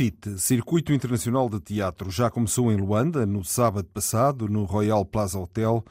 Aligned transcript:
CIT, 0.00 0.38
Circuito 0.38 0.94
Internacional 0.94 1.46
de 1.50 1.60
Teatro, 1.60 2.10
já 2.10 2.30
começou 2.30 2.72
em 2.72 2.76
Luanda, 2.78 3.26
no 3.26 3.44
sábado 3.44 3.86
passado, 3.92 4.48
no 4.48 4.64
Royal 4.64 5.04
Plaza 5.04 5.38
Hotel, 5.38 5.84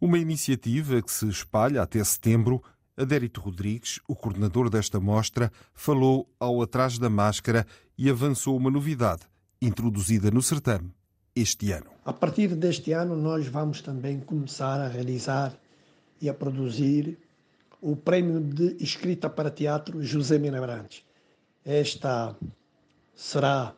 uma 0.00 0.18
iniciativa 0.18 1.02
que 1.02 1.12
se 1.12 1.28
espalha 1.28 1.82
até 1.82 2.02
setembro. 2.02 2.62
Adérito 2.96 3.38
Rodrigues, 3.38 4.00
o 4.08 4.16
coordenador 4.16 4.70
desta 4.70 4.98
mostra, 4.98 5.52
falou 5.74 6.26
ao 6.40 6.62
Atrás 6.62 6.98
da 6.98 7.10
Máscara 7.10 7.66
e 7.98 8.08
avançou 8.08 8.56
uma 8.56 8.70
novidade 8.70 9.24
introduzida 9.60 10.30
no 10.30 10.40
certame 10.40 10.90
este 11.36 11.70
ano. 11.70 11.90
A 12.02 12.14
partir 12.14 12.54
deste 12.54 12.92
ano, 12.92 13.14
nós 13.14 13.46
vamos 13.46 13.82
também 13.82 14.20
começar 14.20 14.80
a 14.80 14.88
realizar 14.88 15.54
e 16.18 16.30
a 16.30 16.32
produzir 16.32 17.18
o 17.78 17.94
Prémio 17.94 18.40
de 18.40 18.82
Escrita 18.82 19.28
para 19.28 19.50
Teatro 19.50 20.02
José 20.02 20.38
Mina 20.38 20.62
Brandes. 20.62 21.04
Esta 21.62 22.34
será 23.20 23.74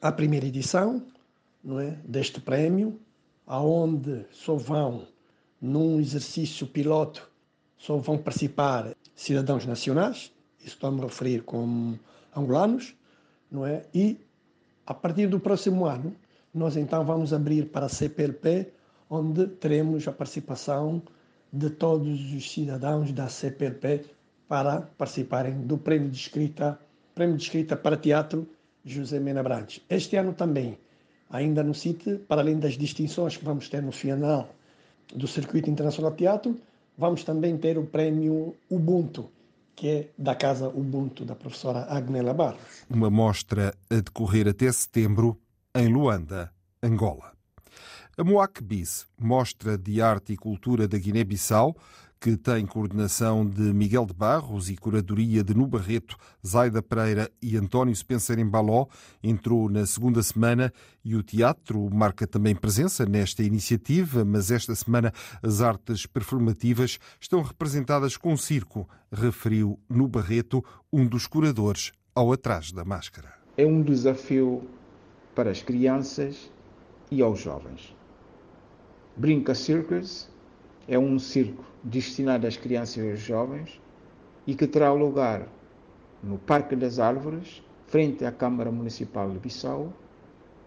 a 0.00 0.12
primeira 0.12 0.46
edição 0.46 1.04
não 1.64 1.80
é, 1.80 1.98
deste 2.04 2.40
prémio, 2.40 2.96
aonde 3.44 4.24
só 4.30 4.54
vão, 4.54 5.04
num 5.60 5.98
exercício 5.98 6.68
piloto, 6.68 7.28
só 7.76 7.96
vão 7.96 8.16
participar 8.16 8.94
cidadãos 9.16 9.66
nacionais, 9.66 10.32
isso 10.60 10.76
estou 10.76 10.90
a 10.90 10.92
me 10.92 11.00
referir 11.00 11.42
como 11.42 11.98
angolanos, 12.36 12.94
não 13.50 13.66
é? 13.66 13.84
E 13.92 14.16
a 14.86 14.94
partir 14.94 15.26
do 15.26 15.40
próximo 15.40 15.84
ano, 15.84 16.14
nós 16.54 16.76
então 16.76 17.04
vamos 17.04 17.32
abrir 17.32 17.66
para 17.66 17.86
a 17.86 17.88
CPLP, 17.88 18.72
onde 19.10 19.48
teremos 19.48 20.06
a 20.06 20.12
participação 20.12 21.02
de 21.52 21.68
todos 21.68 22.32
os 22.32 22.48
cidadãos 22.48 23.10
da 23.10 23.28
CPLP 23.28 24.04
para 24.46 24.82
participarem 24.96 25.62
do 25.62 25.76
Prémio 25.76 26.08
de 26.08 26.16
Escrita 26.16 26.78
Prémio 27.14 27.36
de 27.36 27.42
Escrita 27.42 27.76
para 27.76 27.96
Teatro 27.96 28.48
José 28.84 29.20
Mena 29.20 29.42
Brandes. 29.42 29.80
Este 29.88 30.16
ano 30.16 30.32
também, 30.32 30.78
ainda 31.30 31.62
no 31.62 31.74
CIT, 31.74 32.24
para 32.28 32.40
além 32.40 32.58
das 32.58 32.74
distinções 32.74 33.36
que 33.36 33.44
vamos 33.44 33.68
ter 33.68 33.82
no 33.82 33.92
final 33.92 34.48
do 35.14 35.26
Circuito 35.26 35.70
Internacional 35.70 36.10
de 36.12 36.18
Teatro, 36.18 36.56
vamos 36.96 37.24
também 37.24 37.56
ter 37.56 37.78
o 37.78 37.84
Prémio 37.84 38.54
Ubuntu, 38.70 39.30
que 39.76 39.88
é 39.88 40.08
da 40.16 40.34
Casa 40.34 40.68
Ubuntu, 40.68 41.24
da 41.24 41.34
professora 41.34 41.86
Agnela 41.88 42.34
Barros. 42.34 42.84
Uma 42.88 43.10
mostra 43.10 43.74
a 43.90 43.94
decorrer 43.96 44.48
até 44.48 44.70
setembro 44.72 45.38
em 45.74 45.88
Luanda, 45.88 46.52
Angola. 46.82 47.32
A 48.16 48.24
Moac 48.24 48.62
Bis, 48.62 49.06
Mostra 49.18 49.78
de 49.78 50.02
Arte 50.02 50.34
e 50.34 50.36
Cultura 50.36 50.86
da 50.86 50.98
Guiné-Bissau, 50.98 51.74
que 52.22 52.36
tem 52.36 52.64
coordenação 52.64 53.44
de 53.44 53.62
Miguel 53.74 54.06
de 54.06 54.14
Barros 54.14 54.70
e 54.70 54.76
curadoria 54.76 55.42
de 55.42 55.54
Nubarreto, 55.54 56.16
Zaida 56.46 56.80
Pereira 56.80 57.28
e 57.42 57.56
António 57.56 57.92
Spencer 57.96 58.38
em 58.38 58.48
Baló, 58.48 58.86
entrou 59.24 59.68
na 59.68 59.84
segunda 59.84 60.22
semana 60.22 60.72
e 61.04 61.16
o 61.16 61.22
teatro 61.24 61.90
marca 61.92 62.24
também 62.24 62.54
presença 62.54 63.04
nesta 63.04 63.42
iniciativa, 63.42 64.24
mas 64.24 64.52
esta 64.52 64.72
semana 64.72 65.12
as 65.42 65.60
artes 65.60 66.06
performativas 66.06 67.00
estão 67.20 67.42
representadas 67.42 68.16
com 68.16 68.36
circo, 68.36 68.88
referiu 69.10 69.80
Nubarreto, 69.90 70.64
um 70.92 71.04
dos 71.04 71.26
curadores, 71.26 71.90
ao 72.14 72.32
Atrás 72.32 72.70
da 72.70 72.84
Máscara. 72.84 73.34
É 73.56 73.66
um 73.66 73.82
desafio 73.82 74.62
para 75.34 75.50
as 75.50 75.60
crianças 75.60 76.48
e 77.10 77.20
aos 77.20 77.40
jovens. 77.40 77.96
Brinca 79.16 79.56
Circus 79.56 80.30
é 80.88 80.98
um 80.98 81.18
circo 81.18 81.64
destinado 81.82 82.46
às 82.46 82.56
crianças 82.56 82.96
e 82.96 83.10
aos 83.10 83.20
jovens 83.20 83.80
e 84.46 84.54
que 84.54 84.66
terá 84.66 84.92
lugar 84.92 85.46
no 86.22 86.38
Parque 86.38 86.76
das 86.76 86.98
Árvores, 86.98 87.62
frente 87.86 88.24
à 88.24 88.32
Câmara 88.32 88.70
Municipal 88.70 89.30
de 89.30 89.38
Bissau, 89.38 89.92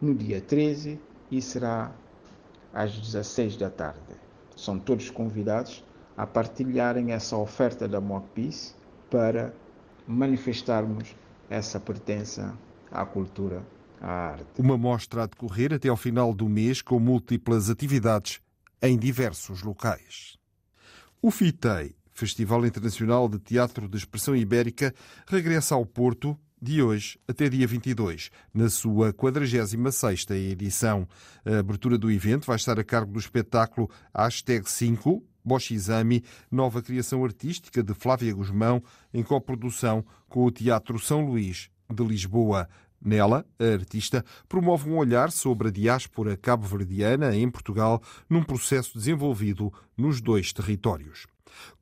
no 0.02 0.14
dia 0.14 0.42
13 0.42 1.00
e 1.32 1.42
será 1.42 1.92
às 2.74 2.98
16 2.98 3.58
da 3.58 3.70
tarde. 3.70 4.00
São 4.56 4.78
todos 4.78 5.10
convidados 5.10 5.84
a 6.18 6.26
partilharem 6.26 7.12
essa 7.12 7.38
oferta 7.38 7.88
da 7.88 8.02
Peace 8.34 8.74
para 9.10 9.54
manifestarmos 10.08 11.16
essa 11.50 11.80
pertença 11.80 12.58
à 12.92 13.06
cultura, 13.06 13.66
à 14.02 14.12
arte. 14.12 14.46
Uma 14.60 14.78
mostra 14.78 15.24
a 15.24 15.26
decorrer 15.26 15.74
até 15.74 15.90
ao 15.90 15.98
final 15.98 16.34
do 16.34 16.48
mês 16.48 16.82
com 16.82 17.00
múltiplas 17.00 17.70
atividades 17.70 18.42
em 18.82 18.98
diversos 18.98 19.62
locais. 19.62 20.38
O 21.22 21.32
FITEI, 21.32 21.96
Festival 22.12 22.66
Internacional 22.66 23.28
de 23.28 23.40
Teatro 23.40 23.88
de 23.88 23.98
Expressão 23.98 24.36
Ibérica, 24.36 24.94
regressa 25.28 25.76
ao 25.76 25.86
Porto 25.86 26.38
de 26.62 26.82
hoje 26.82 27.20
até 27.28 27.50
dia 27.50 27.68
22, 27.68 28.32
na 28.54 28.70
sua 28.70 29.14
46ª 29.14 30.36
edição. 30.36 31.08
A 31.46 31.60
abertura 31.60 31.98
do 31.98 32.10
evento 32.10 32.48
vai 32.48 32.56
estar 32.56 32.80
a 32.80 32.84
cargo 32.84 33.12
do 33.12 33.20
espetáculo 33.20 33.90
Hashtag 34.16 34.70
5, 34.70 35.24
Boshizami, 35.44 36.24
nova 36.50 36.82
criação 36.82 37.24
artística 37.24 37.84
de 37.84 37.94
Flávia 37.94 38.34
Guzmão, 38.34 38.84
em 39.14 39.22
coprodução 39.22 40.04
com 40.28 40.44
o 40.44 40.52
Teatro 40.52 40.98
São 40.98 41.26
Luís 41.26 41.70
de 41.94 42.04
Lisboa. 42.04 42.68
Nela, 43.06 43.46
a 43.60 43.64
artista 43.64 44.26
promove 44.50 44.90
um 44.90 44.98
olhar 44.98 45.32
sobre 45.32 45.68
a 45.68 45.72
diáspora 45.72 46.36
cabo-verdiana 46.36 47.36
em 47.36 47.48
Portugal 47.50 48.02
num 48.28 48.42
processo 48.42 48.98
desenvolvido 48.98 49.72
nos 49.96 50.20
dois 50.20 50.52
territórios. 50.52 51.28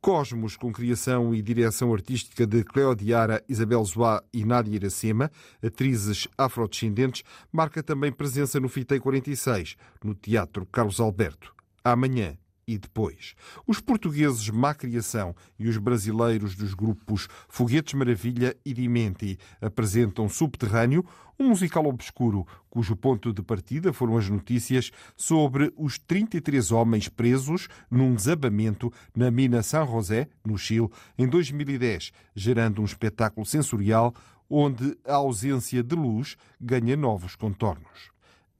Cosmos, 0.02 0.58
com 0.58 0.72
criação 0.72 1.34
e 1.34 1.42
direção 1.42 1.94
artística 1.94 2.46
de 2.46 2.64
Cleodiara, 2.64 3.44
Isabel 3.48 3.84
Zoá 3.86 4.22
e 4.34 4.44
Nádia 4.44 4.76
Iracema, 4.76 5.32
atrizes 5.64 6.28
afrodescendentes, 6.38 7.24
marca 7.52 7.82
também 7.82 8.12
presença 8.12 8.60
no 8.60 8.68
Fitei 8.68 9.00
46, 9.00 9.78
no 10.04 10.14
Teatro 10.14 10.66
Carlos 10.66 11.00
Alberto. 11.00 11.56
Amanhã, 11.84 12.38
e 12.68 12.78
depois. 12.78 13.36
Os 13.68 13.80
portugueses 13.80 14.50
Má 14.50 14.74
Criação 14.74 15.36
e 15.58 15.68
os 15.68 15.78
brasileiros 15.78 16.56
dos 16.56 16.74
grupos 16.74 17.28
Foguetes 17.48 17.94
Maravilha 17.94 18.56
e 18.66 18.74
Dimenti 18.74 19.38
apresentam 19.62 20.30
Subterrâneo, 20.30 21.06
um 21.40 21.50
musical 21.50 21.86
obscuro 21.86 22.46
cujo 22.70 22.96
ponto 22.96 23.34
de 23.34 23.42
partida 23.42 23.92
foram 23.92 24.18
as 24.18 24.30
notícias 24.30 24.92
sobre 25.18 25.74
os 25.76 25.98
33 25.98 26.72
homens 26.72 27.10
presos 27.10 27.68
num 27.90 28.14
desabamento 28.14 28.92
na 29.16 29.30
mina 29.32 29.64
San 29.64 29.86
José, 29.86 30.28
no 30.46 30.58
Chile, 30.58 30.90
em 31.18 31.28
2010, 31.28 32.12
gerando 32.36 32.82
um 32.82 32.86
espetáculo 32.86 33.46
sensorial 33.46 34.14
onde 34.50 34.96
a 35.06 35.16
ausência 35.16 35.82
de 35.82 35.96
luz 35.96 36.38
ganha 36.62 36.96
novos 36.96 37.36
contornos. 37.36 38.13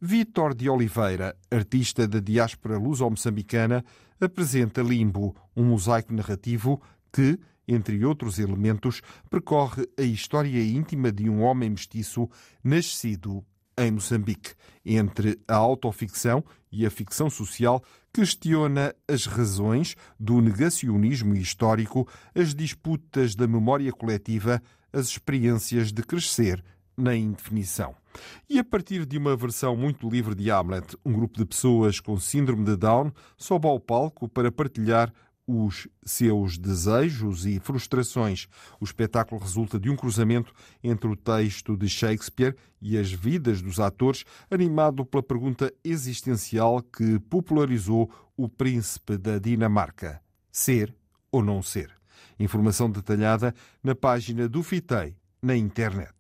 Vítor 0.06 0.54
de 0.54 0.70
Oliveira, 0.70 1.34
artista 1.50 2.06
da 2.06 2.20
diáspora 2.20 2.78
luso-moçambicana, 2.78 3.86
apresenta 4.20 4.82
Limbo, 4.82 5.34
um 5.56 5.64
mosaico 5.64 6.14
narrativo 6.14 6.82
que, 7.10 7.40
entre 7.66 8.04
outros 8.04 8.38
elementos, 8.38 9.02
percorre 9.30 9.88
a 9.98 10.02
história 10.02 10.62
íntima 10.62 11.10
de 11.10 11.30
um 11.30 11.42
homem 11.42 11.70
mestiço 11.70 12.30
nascido 12.62 13.46
em 13.78 13.92
Moçambique, 13.92 14.56
entre 14.86 15.40
a 15.48 15.56
autoficção 15.56 16.44
e 16.70 16.86
a 16.86 16.92
ficção 16.92 17.30
social, 17.30 17.82
questiona 18.12 18.94
as 19.08 19.26
razões 19.26 19.96
do 20.20 20.42
negacionismo 20.42 21.34
histórico, 21.34 22.06
as 22.36 22.54
disputas 22.54 23.36
da 23.36 23.48
memória 23.48 23.94
coletiva, 23.94 24.62
as 24.92 25.08
experiências 25.08 25.94
de 25.94 26.04
crescer 26.04 26.62
na 26.98 27.16
indefinição. 27.16 28.03
E 28.50 28.60
a 28.60 28.64
partir 28.64 29.06
de 29.06 29.18
uma 29.18 29.36
versão 29.36 29.76
muito 29.76 30.10
livre 30.10 30.36
de 30.36 30.50
Hamlet, 30.52 30.98
um 31.06 31.14
grupo 31.14 31.38
de 31.38 31.46
pessoas 31.46 32.00
com 32.00 32.20
síndrome 32.20 32.66
de 32.66 32.76
Down 32.76 33.12
sobe 33.38 33.68
ao 33.68 33.80
palco 33.80 34.28
para 34.28 34.52
partilhar 34.52 35.14
os 35.46 35.88
seus 36.06 36.58
desejos 36.58 37.46
e 37.46 37.60
frustrações. 37.60 38.48
O 38.80 38.86
espetáculo 38.86 39.42
resulta 39.42 39.80
de 39.80 39.90
um 39.90 39.96
cruzamento 39.96 40.54
entre 40.84 41.08
o 41.08 41.16
texto 41.16 41.76
de 41.76 41.90
Shakespeare 41.90 42.56
e 42.82 42.98
as 42.98 43.12
vidas 43.12 43.62
dos 43.62 43.80
atores, 43.80 44.24
animado 44.50 45.06
pela 45.06 45.24
pergunta 45.24 45.74
existencial 45.84 46.82
que 46.82 47.20
popularizou 47.20 48.10
o 48.38 48.48
príncipe 48.48 49.18
da 49.18 49.38
Dinamarca: 49.38 50.22
ser 50.52 50.96
ou 51.32 51.44
não 51.44 51.62
ser? 51.62 51.92
Informação 52.40 52.90
detalhada 52.90 53.54
na 53.84 53.94
página 53.94 54.48
do 54.48 54.64
FITEI 54.64 55.16
na 55.42 55.56
internet. 55.56 56.14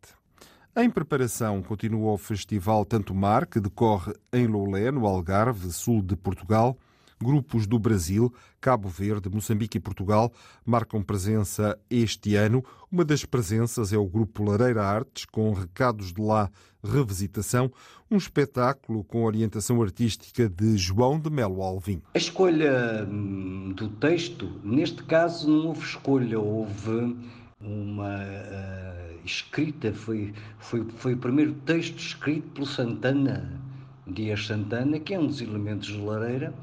Em 0.75 0.89
preparação, 0.89 1.61
continua 1.61 2.13
o 2.13 2.17
Festival 2.17 2.83
Tanto 2.83 3.13
Mar, 3.13 3.45
que 3.45 3.59
decorre 3.59 4.11
em 4.33 4.47
Loulé, 4.47 4.89
no 4.89 5.05
Algarve, 5.05 5.71
sul 5.71 6.01
de 6.01 6.15
Portugal. 6.15 6.75
Grupos 7.21 7.67
do 7.67 7.77
Brasil, 7.77 8.33
Cabo 8.59 8.89
Verde, 8.89 9.29
Moçambique 9.29 9.77
e 9.77 9.79
Portugal 9.79 10.33
marcam 10.65 11.03
presença 11.03 11.77
este 11.91 12.35
ano. 12.35 12.65
Uma 12.91 13.05
das 13.05 13.23
presenças 13.23 13.93
é 13.93 13.97
o 13.97 14.07
Grupo 14.07 14.43
Lareira 14.43 14.83
Artes, 14.83 15.25
com 15.25 15.53
Recados 15.53 16.11
de 16.11 16.19
Lá 16.19 16.49
Revisitação, 16.83 17.71
um 18.09 18.17
espetáculo 18.17 19.03
com 19.03 19.25
orientação 19.25 19.79
artística 19.79 20.49
de 20.49 20.75
João 20.75 21.19
de 21.19 21.29
Melo 21.29 21.61
Alvim. 21.61 22.01
A 22.15 22.17
escolha 22.17 23.07
hum, 23.07 23.73
do 23.77 23.89
texto, 23.89 24.49
neste 24.63 25.03
caso, 25.03 25.47
não 25.47 25.67
houve 25.67 25.85
escolha, 25.85 26.39
houve 26.39 27.15
uma 27.61 28.15
uh, 28.17 29.12
escrita, 29.25 29.93
foi, 29.93 30.33
foi, 30.59 30.85
foi 30.97 31.13
o 31.13 31.17
primeiro 31.17 31.53
texto 31.65 31.97
escrito 31.97 32.49
pelo 32.49 32.65
Santana, 32.65 33.59
Dias 34.07 34.45
Santana, 34.45 34.99
que 34.99 35.13
é 35.13 35.19
um 35.19 35.27
dos 35.27 35.41
elementos 35.41 35.87
de 35.87 35.97
Lareira, 35.97 36.53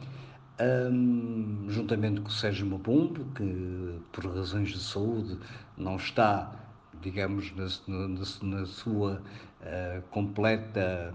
um, 0.60 1.66
juntamente 1.68 2.20
com 2.20 2.28
o 2.28 2.32
Sérgio 2.32 2.66
Mabumbo, 2.66 3.24
que 3.34 3.98
por 4.12 4.26
razões 4.26 4.70
de 4.70 4.78
saúde 4.78 5.38
não 5.76 5.96
está, 5.96 6.52
digamos, 7.00 7.52
na, 7.56 7.66
na, 8.08 8.58
na 8.58 8.66
sua 8.66 9.22
uh, 9.62 10.02
completa, 10.10 11.14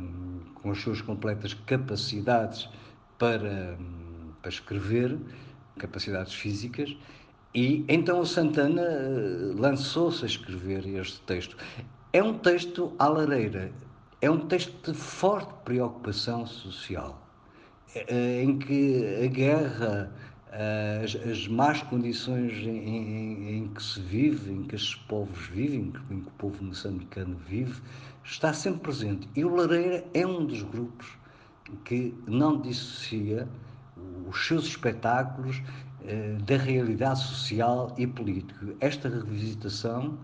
com 0.55 0.71
as 0.71 0.79
suas 0.79 1.01
completas 1.01 1.53
capacidades 1.53 2.67
para, 3.19 3.77
um, 3.79 4.31
para 4.41 4.49
escrever, 4.49 5.17
capacidades 5.77 6.33
físicas, 6.33 6.97
e 7.55 7.85
então 7.87 8.19
o 8.19 8.25
Santana 8.25 8.81
uh, 8.81 9.59
lançou-se 9.59 10.23
a 10.25 10.27
escrever 10.27 10.85
este 10.87 11.21
texto. 11.21 11.55
É 12.11 12.21
um 12.21 12.37
texto 12.37 12.93
à 12.99 13.07
lareira, 13.07 13.71
é 14.21 14.29
um 14.29 14.39
texto 14.39 14.91
de 14.91 14.97
forte 14.97 15.53
preocupação 15.63 16.45
social 16.45 17.25
eh, 17.95 18.43
em 18.43 18.57
que 18.57 19.23
a 19.23 19.27
guerra, 19.27 20.11
eh, 20.51 21.01
as, 21.03 21.15
as 21.15 21.47
más 21.47 21.81
condições 21.83 22.51
em, 22.57 22.77
em, 22.77 23.57
em, 23.57 23.67
que 23.69 23.81
se 23.81 24.01
vive, 24.01 24.51
em 24.51 24.63
que 24.63 24.75
estes 24.75 24.95
povos 24.95 25.47
vivem, 25.47 25.93
em 26.11 26.19
que 26.21 26.27
o 26.27 26.31
povo 26.37 26.61
moçambicano 26.61 27.37
vive, 27.47 27.81
está 28.23 28.51
sempre 28.51 28.81
presente. 28.81 29.29
E 29.33 29.45
o 29.45 29.55
Lareira 29.55 30.05
é 30.13 30.27
um 30.27 30.45
dos 30.45 30.61
grupos 30.61 31.07
que 31.85 32.13
não 32.27 32.59
dissocia 32.59 33.47
os 34.27 34.45
seus 34.45 34.65
espetáculos 34.65 35.61
eh, 35.94 35.94
da 36.45 36.57
realidade 36.57 37.19
social 37.19 37.93
e 37.97 38.05
política. 38.05 38.75
Esta 38.79 39.09
revisitação 39.09 40.17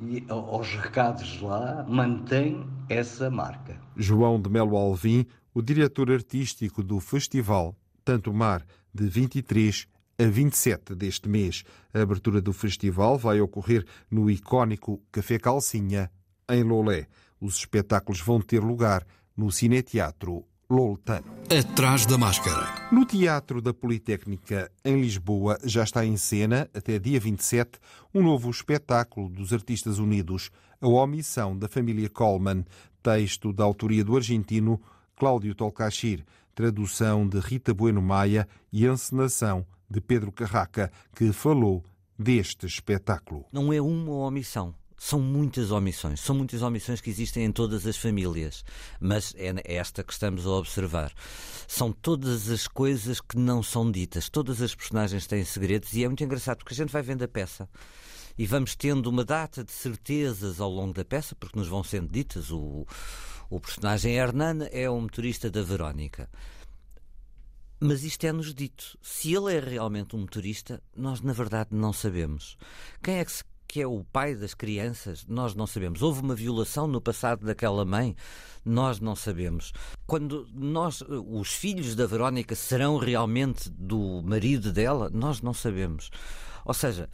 e 0.00 0.24
aos 0.28 0.74
recados 0.74 1.40
lá 1.40 1.84
mantém 1.88 2.66
essa 2.88 3.30
marca. 3.30 3.80
João 3.96 4.40
de 4.40 4.50
Melo 4.50 4.76
Alvim 4.76 5.26
o 5.54 5.62
diretor 5.62 6.10
artístico 6.10 6.82
do 6.82 6.98
festival 6.98 7.76
Tanto 8.04 8.34
Mar, 8.34 8.66
de 8.92 9.06
23 9.06 9.86
a 10.18 10.24
27 10.24 10.94
deste 10.94 11.28
mês. 11.28 11.62
A 11.94 12.02
abertura 12.02 12.40
do 12.40 12.52
festival 12.52 13.16
vai 13.16 13.40
ocorrer 13.40 13.86
no 14.10 14.28
icónico 14.28 15.00
Café 15.12 15.38
Calcinha, 15.38 16.10
em 16.50 16.62
Lolé. 16.62 17.06
Os 17.40 17.56
espetáculos 17.56 18.20
vão 18.20 18.40
ter 18.40 18.60
lugar 18.60 19.06
no 19.36 19.50
Cineteatro 19.50 20.44
Loltano. 20.68 21.26
Atrás 21.50 22.06
da 22.06 22.16
máscara. 22.16 22.88
No 22.90 23.04
Teatro 23.04 23.60
da 23.60 23.74
Politécnica, 23.74 24.70
em 24.84 25.00
Lisboa, 25.00 25.58
já 25.62 25.82
está 25.82 26.04
em 26.04 26.16
cena, 26.16 26.68
até 26.74 26.98
dia 26.98 27.20
27, 27.20 27.78
um 28.14 28.22
novo 28.22 28.50
espetáculo 28.50 29.28
dos 29.28 29.52
Artistas 29.52 29.98
Unidos, 29.98 30.50
A 30.80 30.88
Omissão 30.88 31.56
da 31.56 31.68
Família 31.68 32.08
Coleman, 32.08 32.64
texto 33.02 33.52
da 33.52 33.64
autoria 33.64 34.04
do 34.04 34.16
argentino 34.16 34.80
Cláudio 35.16 35.54
Tolcachir, 35.54 36.24
tradução 36.54 37.28
de 37.28 37.38
Rita 37.38 37.74
Bueno 37.74 38.00
Maia 38.00 38.48
e 38.72 38.86
encenação 38.86 39.66
de 39.88 40.00
Pedro 40.00 40.32
Carraca, 40.32 40.90
que 41.14 41.32
falou 41.32 41.84
deste 42.18 42.66
espetáculo. 42.66 43.44
Não 43.52 43.72
é 43.72 43.80
uma 43.80 44.12
omissão. 44.12 44.74
São 45.06 45.20
muitas 45.20 45.70
omissões, 45.70 46.18
são 46.20 46.34
muitas 46.34 46.62
omissões 46.62 46.98
que 46.98 47.10
existem 47.10 47.44
em 47.44 47.52
todas 47.52 47.86
as 47.86 47.94
famílias, 47.94 48.64
mas 48.98 49.34
é 49.36 49.52
esta 49.74 50.02
que 50.02 50.14
estamos 50.14 50.46
a 50.46 50.50
observar. 50.52 51.12
São 51.68 51.92
todas 51.92 52.48
as 52.48 52.66
coisas 52.66 53.20
que 53.20 53.36
não 53.36 53.62
são 53.62 53.92
ditas, 53.92 54.30
todas 54.30 54.62
as 54.62 54.74
personagens 54.74 55.26
têm 55.26 55.44
segredos 55.44 55.92
e 55.92 56.04
é 56.04 56.08
muito 56.08 56.24
engraçado 56.24 56.56
porque 56.56 56.72
a 56.72 56.76
gente 56.78 56.90
vai 56.90 57.02
vendo 57.02 57.22
a 57.22 57.28
peça 57.28 57.68
e 58.38 58.46
vamos 58.46 58.74
tendo 58.74 59.08
uma 59.08 59.26
data 59.26 59.62
de 59.62 59.72
certezas 59.72 60.58
ao 60.58 60.70
longo 60.70 60.94
da 60.94 61.04
peça, 61.04 61.34
porque 61.34 61.58
nos 61.58 61.68
vão 61.68 61.84
sendo 61.84 62.10
ditas. 62.10 62.50
O, 62.50 62.86
o 63.50 63.60
personagem 63.60 64.14
Hernan 64.14 64.66
é 64.72 64.88
o 64.88 64.98
motorista 64.98 65.50
da 65.50 65.62
Verónica. 65.62 66.30
Mas 67.78 68.04
isto 68.04 68.24
é-nos 68.24 68.54
dito. 68.54 68.98
Se 69.02 69.34
ele 69.34 69.54
é 69.54 69.60
realmente 69.60 70.16
um 70.16 70.20
motorista, 70.20 70.82
nós 70.96 71.20
na 71.20 71.34
verdade 71.34 71.68
não 71.72 71.92
sabemos. 71.92 72.56
Quem 73.02 73.16
é 73.16 73.24
que, 73.26 73.32
se, 73.32 73.44
que 73.66 73.80
é 73.80 73.86
o 73.86 74.04
pai 74.04 74.34
das 74.34 74.54
crianças? 74.54 75.24
Nós 75.26 75.54
não 75.54 75.66
sabemos. 75.66 76.02
Houve 76.02 76.20
uma 76.20 76.34
violação 76.34 76.86
no 76.86 77.00
passado 77.00 77.44
daquela 77.44 77.84
mãe? 77.84 78.16
Nós 78.64 79.00
não 79.00 79.16
sabemos. 79.16 79.72
Quando 80.06 80.46
nós, 80.54 81.02
os 81.02 81.52
filhos 81.52 81.94
da 81.94 82.06
Verónica 82.06 82.54
serão 82.54 82.98
realmente 82.98 83.68
do 83.70 84.22
marido 84.24 84.72
dela? 84.72 85.10
Nós 85.12 85.40
não 85.40 85.52
sabemos. 85.52 86.10
Ou 86.64 86.74
seja, 86.74 87.08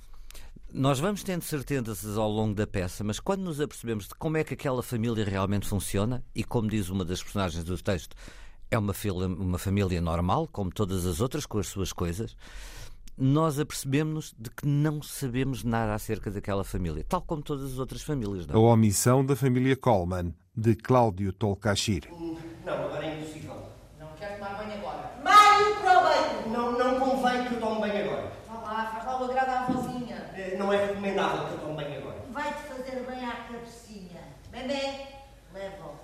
nós 0.73 1.01
vamos 1.01 1.25
tendo 1.25 1.43
certezas 1.43 2.17
ao 2.17 2.31
longo 2.31 2.55
da 2.55 2.67
peça, 2.67 3.03
mas 3.03 3.19
quando 3.19 3.43
nos 3.43 3.61
apercebemos 3.61 4.07
de 4.07 4.15
como 4.15 4.37
é 4.37 4.45
que 4.45 4.55
aquela 4.55 4.83
família 4.83 5.25
realmente 5.25 5.67
funciona, 5.67 6.25
e 6.33 6.45
como 6.45 6.69
diz 6.69 6.89
uma 6.89 7.05
das 7.05 7.21
personagens 7.23 7.65
do 7.65 7.77
texto, 7.77 8.15
é 8.71 8.79
uma, 8.79 8.95
uma 9.27 9.59
família 9.59 10.01
normal, 10.01 10.47
como 10.47 10.71
todas 10.71 11.05
as 11.07 11.21
outras, 11.21 11.45
com 11.45 11.59
as 11.59 11.67
suas 11.67 11.93
coisas, 11.93 12.37
nós 13.21 13.61
apercebemos-nos 13.61 14.35
de 14.39 14.51
que 14.51 14.67
não 14.67 15.03
sabemos 15.03 15.63
nada 15.63 15.93
acerca 15.93 16.31
daquela 16.31 16.65
família, 16.65 17.05
tal 17.07 17.21
como 17.21 17.43
todas 17.43 17.73
as 17.73 17.79
outras 17.79 18.01
famílias. 18.03 18.47
Não? 18.47 18.57
A 18.57 18.73
omissão 18.73 19.25
da 19.25 19.37
família 19.37 19.77
Coleman, 19.77 20.35
de 20.57 20.75
Cláudio 20.75 21.31
Tolcachir. 21.31 22.09
Não, 22.65 22.73
agora 22.73 23.05
é 23.05 23.21
impossível. 23.21 23.63
Não 23.99 24.09
quero 24.19 24.39
tomar 24.39 24.57
banho 24.57 24.73
agora. 24.73 25.13
Maio 25.23 25.77
para 25.77 25.99
o 25.99 26.03
banho! 26.03 26.51
Não, 26.51 26.79
não 26.79 26.99
convém 26.99 27.47
que 27.47 27.55
eu 27.55 27.61
tome 27.61 27.81
banho 27.81 28.05
agora. 28.05 28.33
Vá 28.49 28.55
lá, 28.55 28.87
faz 28.87 29.05
lá 29.05 29.21
o 29.21 29.25
agrado 29.25 29.51
à 29.51 29.73
vozinha. 29.73 30.31
Não 30.59 30.73
é 30.73 30.87
recomendável 30.87 31.47
que 31.47 31.53
eu 31.53 31.59
tome 31.59 31.77
banho 31.77 31.99
agora. 31.99 32.17
Vai-te 32.33 32.63
fazer 32.63 33.07
bem 33.07 33.25
à 33.27 33.33
cabecinha. 33.33 34.21
Bebê, 34.51 35.09
leva-o. 35.53 35.95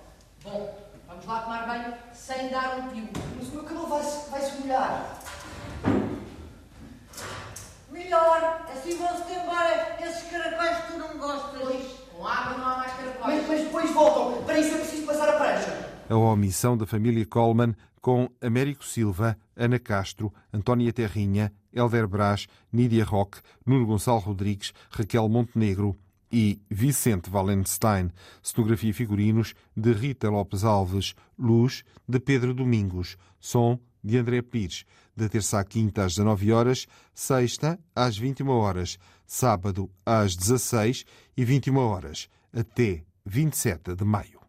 Bom, 0.43 0.77
vamos 1.07 1.25
lá 1.25 1.41
tomar 1.41 1.65
banho 1.65 1.93
sem 2.13 2.49
dar 2.49 2.77
um 2.77 2.89
pio. 2.89 3.09
Mas 3.35 3.47
o 3.47 3.51
meu 3.53 3.63
cabelo 3.63 3.87
vai-se 3.87 4.29
vai 4.29 4.41
-se 4.41 4.59
molhar. 4.59 5.26
Melhor, 7.91 8.65
assim 8.71 8.97
vão-se 8.97 9.33
embora 9.33 9.97
esses 10.01 10.29
caracóis 10.29 10.77
que 10.77 10.93
tu 10.93 10.99
não 10.99 11.17
gostas. 11.17 11.61
Pois, 11.61 11.85
com 12.11 12.27
água 12.27 12.57
não 12.57 12.67
há 12.67 12.77
mais 12.77 12.93
caracóis. 12.93 13.37
Mas, 13.37 13.47
mas 13.47 13.61
depois 13.61 13.93
voltam. 13.93 14.43
Para 14.43 14.59
isso 14.59 14.75
é 14.75 14.77
preciso 14.79 15.05
passar 15.05 15.29
a 15.29 15.37
prancha. 15.37 15.89
A 16.09 16.15
omissão 16.15 16.77
da 16.77 16.85
família 16.85 17.25
Coleman 17.25 17.75
com 18.01 18.29
Américo 18.39 18.85
Silva, 18.85 19.37
Ana 19.55 19.79
Castro, 19.79 20.33
Antónia 20.53 20.93
Terrinha, 20.93 21.51
Helder 21.73 22.07
Brás, 22.07 22.47
Nídia 22.71 23.03
Roque, 23.03 23.41
Nuno 23.65 23.85
Gonçalo 23.85 24.19
Rodrigues, 24.19 24.73
Raquel 24.89 25.27
Montenegro 25.27 25.97
e 26.31 26.61
Vicente 26.69 27.29
Valenstein. 27.29 28.09
Cenografia 28.41 28.91
e 28.91 28.93
figurinos 28.93 29.53
de 29.75 29.91
Rita 29.91 30.29
Lopes 30.29 30.63
Alves. 30.63 31.15
Luz 31.37 31.83
de 32.07 32.19
Pedro 32.19 32.53
Domingos. 32.53 33.17
Som 33.39 33.79
de 34.03 34.17
André 34.17 34.41
Pires. 34.41 34.85
Da 35.17 35.27
terça 35.27 35.59
à 35.59 35.63
quinta 35.63 36.05
às 36.05 36.13
19 36.13 36.51
horas, 36.51 36.85
sexta 37.11 37.79
às 37.95 38.15
21 38.15 38.49
horas, 38.49 38.99
sábado 39.25 39.89
às 40.05 40.35
16 40.35 41.05
e 41.35 41.43
21 41.43 41.75
horas, 41.75 42.29
até 42.53 43.03
27 43.25 43.95
de 43.95 44.05
maio. 44.05 44.39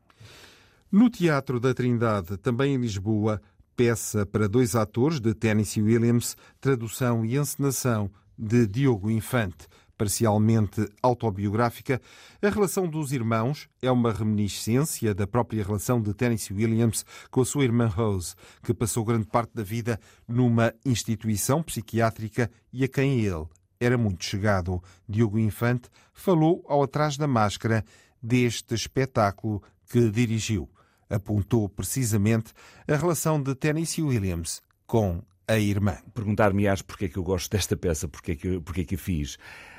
No 0.92 1.08
Teatro 1.08 1.58
da 1.58 1.72
Trindade, 1.72 2.36
também 2.36 2.74
em 2.74 2.78
Lisboa, 2.78 3.40
peça 3.74 4.26
para 4.26 4.46
dois 4.46 4.76
atores 4.76 5.20
de 5.20 5.32
Tennessee 5.32 5.82
Williams, 5.82 6.36
tradução 6.60 7.24
e 7.24 7.38
encenação 7.38 8.10
de 8.36 8.66
Diogo 8.66 9.10
Infante. 9.10 9.66
Parcialmente 9.98 10.88
autobiográfica, 11.02 12.00
a 12.40 12.48
relação 12.48 12.88
dos 12.88 13.12
irmãos 13.12 13.68
é 13.82 13.90
uma 13.90 14.12
reminiscência 14.12 15.12
da 15.12 15.26
própria 15.26 15.64
relação 15.64 16.00
de 16.00 16.14
Tennessee 16.14 16.54
Williams 16.54 17.04
com 17.30 17.40
a 17.40 17.44
sua 17.44 17.64
irmã 17.64 17.86
Rose, 17.86 18.36
que 18.62 18.72
passou 18.72 19.04
grande 19.04 19.26
parte 19.26 19.52
da 19.54 19.64
vida 19.64 20.00
numa 20.26 20.72
instituição 20.86 21.62
psiquiátrica 21.62 22.48
e 22.72 22.84
a 22.84 22.88
quem 22.88 23.20
ele 23.20 23.46
era 23.80 23.98
muito 23.98 24.24
chegado. 24.24 24.82
Diogo 25.08 25.38
Infante 25.38 25.88
falou 26.12 26.64
ao 26.68 26.82
Atrás 26.82 27.16
da 27.16 27.26
Máscara 27.26 27.84
deste 28.22 28.74
espetáculo 28.74 29.62
que 29.90 30.08
dirigiu. 30.10 30.68
Apontou 31.10 31.68
precisamente 31.68 32.52
a 32.86 32.94
relação 32.94 33.42
de 33.42 33.54
Tennessee 33.54 34.04
Williams 34.04 34.62
com 34.86 35.22
a 35.48 35.58
irmã. 35.58 35.96
Perguntar-me-ás 36.12 36.82
porque 36.82 37.06
é 37.06 37.08
que 37.08 37.16
eu 37.16 37.22
gosto 37.22 37.50
desta 37.50 37.76
peça, 37.76 38.06
porque 38.06 38.32
é 38.32 38.36
que, 38.36 38.60
porque 38.60 38.82
é 38.82 38.84
que 38.84 38.94
a 38.96 38.98
fiz. 38.98 39.38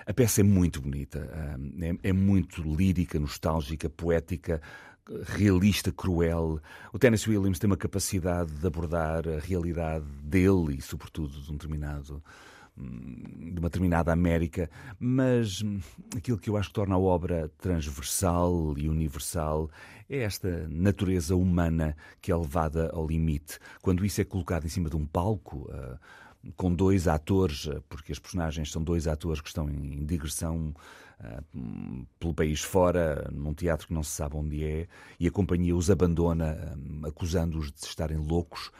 A 0.10 0.14
peça 0.14 0.42
é 0.42 0.44
muito 0.44 0.82
bonita, 0.82 1.20
é, 1.80 2.10
é 2.10 2.12
muito 2.12 2.64
lírica, 2.64 3.20
nostálgica, 3.20 3.88
poética, 3.88 4.60
realista, 5.24 5.92
cruel. 5.92 6.60
O 6.92 6.98
Tennessee 6.98 7.30
Williams 7.30 7.60
tem 7.60 7.70
uma 7.70 7.78
capacidade 7.78 8.52
de 8.52 8.66
abordar 8.66 9.28
a 9.30 9.40
realidade 9.40 10.06
dele 10.24 10.78
e, 10.80 10.82
sobretudo, 10.82 11.40
de 11.40 11.52
um 11.52 11.54
determinado 11.54 12.24
hum, 12.76 13.52
de 13.54 13.60
uma 13.60 13.70
determinada 13.70 14.12
América, 14.12 14.68
mas 15.00 15.62
hum, 15.62 15.80
aquilo 16.18 16.40
que 16.40 16.50
eu 16.50 16.58
acho 16.58 16.70
que 16.70 16.74
torna 16.74 16.96
a 16.96 17.00
obra 17.00 17.52
transversal 17.60 18.74
e 18.80 18.90
universal 18.90 19.70
é 20.10 20.24
esta 20.24 20.68
natureza 20.70 21.36
humana 21.36 21.96
que 22.20 22.32
é 22.32 22.36
levada 22.36 22.90
ao 22.94 23.06
limite. 23.06 23.60
Quando 23.80 24.04
isso 24.04 24.20
é 24.20 24.24
colocado 24.24 24.66
em 24.66 24.70
cima 24.70 24.90
de 24.90 24.96
um 24.96 25.06
palco, 25.06 25.70
uh, 25.70 26.00
com 26.56 26.74
dois 26.74 27.08
atores, 27.08 27.66
uh, 27.66 27.84
porque 27.90 28.12
as 28.12 28.20
personagens 28.20 28.72
são 28.72 28.84
dois 28.84 29.08
atores 29.08 29.42
que 29.42 29.50
estão 29.50 29.70
em 29.70 30.06
digressão 30.06 30.74
uh, 31.20 32.06
pelo 32.20 32.34
país 32.34 32.62
fora, 32.62 33.30
num 33.32 33.54
teatro 33.54 33.88
que 33.88 33.94
não 33.94 34.04
se 34.04 34.12
sabe 34.12 34.36
onde 34.36 34.64
é, 34.64 34.88
e 35.20 35.28
a 35.28 35.32
companhia 35.32 35.76
os 35.76 35.90
abandona, 35.90 36.78
acusando-os 37.04 37.72
de 37.72 37.86
estarem 37.86 38.18
loucos. 38.18 38.72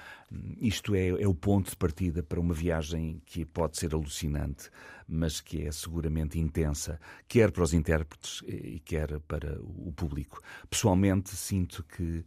Isto 0.62 0.94
é, 0.94 1.08
é 1.08 1.28
o 1.28 1.34
ponto 1.34 1.72
de 1.72 1.76
partida 1.76 2.22
para 2.22 2.40
uma 2.40 2.54
viagem 2.54 3.22
que 3.26 3.46
pode 3.46 3.78
ser 3.78 3.94
alucinante 3.94 4.70
mas 5.10 5.42
que 5.42 5.66
é 5.66 5.72
seguramente 5.72 6.40
intensa, 6.40 7.00
quer 7.28 7.52
para 7.52 7.64
os 7.64 7.74
intérpretes 7.74 8.44
e 8.48 8.80
quer 8.80 9.20
para 9.22 9.60
o 9.60 9.92
público. 9.92 10.40
Pessoalmente, 10.70 11.36
sinto 11.36 11.84
que 11.84 12.04
hum, 12.04 12.24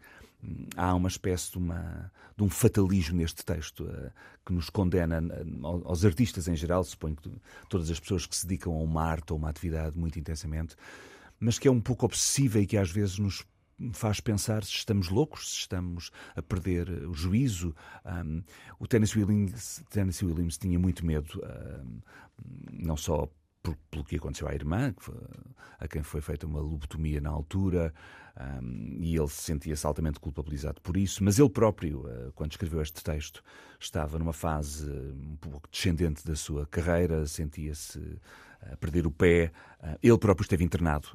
há 0.77 0.95
uma 0.95 1.09
espécie 1.09 1.53
de, 1.53 1.59
uma, 1.59 2.13
de 2.37 2.43
um 2.43 2.49
fatalismo 2.49 3.17
neste 3.17 3.45
texto 3.45 3.85
uh, 3.85 4.11
que 4.45 4.53
nos 4.53 4.69
condena 4.71 5.21
uh, 5.21 5.83
aos 5.85 6.05
artistas 6.05 6.49
em 6.49 6.57
geral, 6.57 6.85
suponho 6.85 7.17
que 7.17 7.31
todas 7.69 7.91
as 7.91 8.01
pessoas 8.01 8.27
que 8.27 8.37
se 8.37 8.47
dedicam 8.47 8.73
a 8.73 8.83
uma 8.83 9.05
arte 9.05 9.33
ou 9.33 9.39
uma 9.39 9.49
atividade 9.49 9.97
muito 9.97 10.19
intensamente, 10.19 10.75
mas 11.39 11.59
que 11.59 11.69
é 11.69 11.71
um 11.71 11.81
pouco 11.81 12.07
obsessiva 12.07 12.59
e 12.59 12.67
que 12.67 12.77
às 12.77 12.91
vezes 12.91 13.19
nos 13.19 13.45
faz 13.93 14.21
pensar 14.21 14.63
se 14.65 14.73
estamos 14.73 15.09
loucos, 15.09 15.51
se 15.51 15.59
estamos 15.61 16.11
a 16.37 16.43
perder 16.43 16.89
o 17.09 17.15
juízo. 17.15 17.75
Um, 18.05 18.43
o 18.79 18.87
Tennessee 18.87 19.25
Williams, 19.25 19.83
Williams 20.23 20.57
tinha 20.57 20.79
muito 20.79 21.05
medo, 21.05 21.43
um, 21.85 22.01
não 22.71 22.97
só 22.97 23.29
por, 23.62 23.76
pelo 23.90 24.04
que 24.04 24.16
aconteceu 24.16 24.49
à 24.49 24.54
irmã, 24.54 24.95
a 25.78 25.88
quem 25.88 26.02
foi 26.02 26.21
feita 26.21 26.47
uma 26.47 26.61
lobotomia 26.61 27.21
na 27.21 27.31
altura, 27.31 27.92
um, 28.61 28.97
e 29.00 29.16
ele 29.16 29.28
se 29.28 29.42
sentia-se 29.42 29.87
altamente 29.87 30.19
culpabilizado 30.19 30.81
por 30.81 30.97
isso, 30.97 31.23
mas 31.23 31.38
ele 31.38 31.50
próprio, 31.50 32.00
uh, 32.00 32.33
quando 32.35 32.52
escreveu 32.52 32.81
este 32.81 33.02
texto, 33.04 33.42
estava 33.78 34.19
numa 34.19 34.33
fase 34.33 34.90
um 34.90 35.37
pouco 35.37 35.69
descendente 35.71 36.26
da 36.26 36.35
sua 36.35 36.66
carreira, 36.66 37.26
sentia-se 37.26 38.19
a 38.71 38.76
perder 38.76 39.07
o 39.07 39.11
pé. 39.11 39.50
Ele 40.02 40.19
próprio 40.19 40.45
esteve 40.45 40.64
internado. 40.64 41.09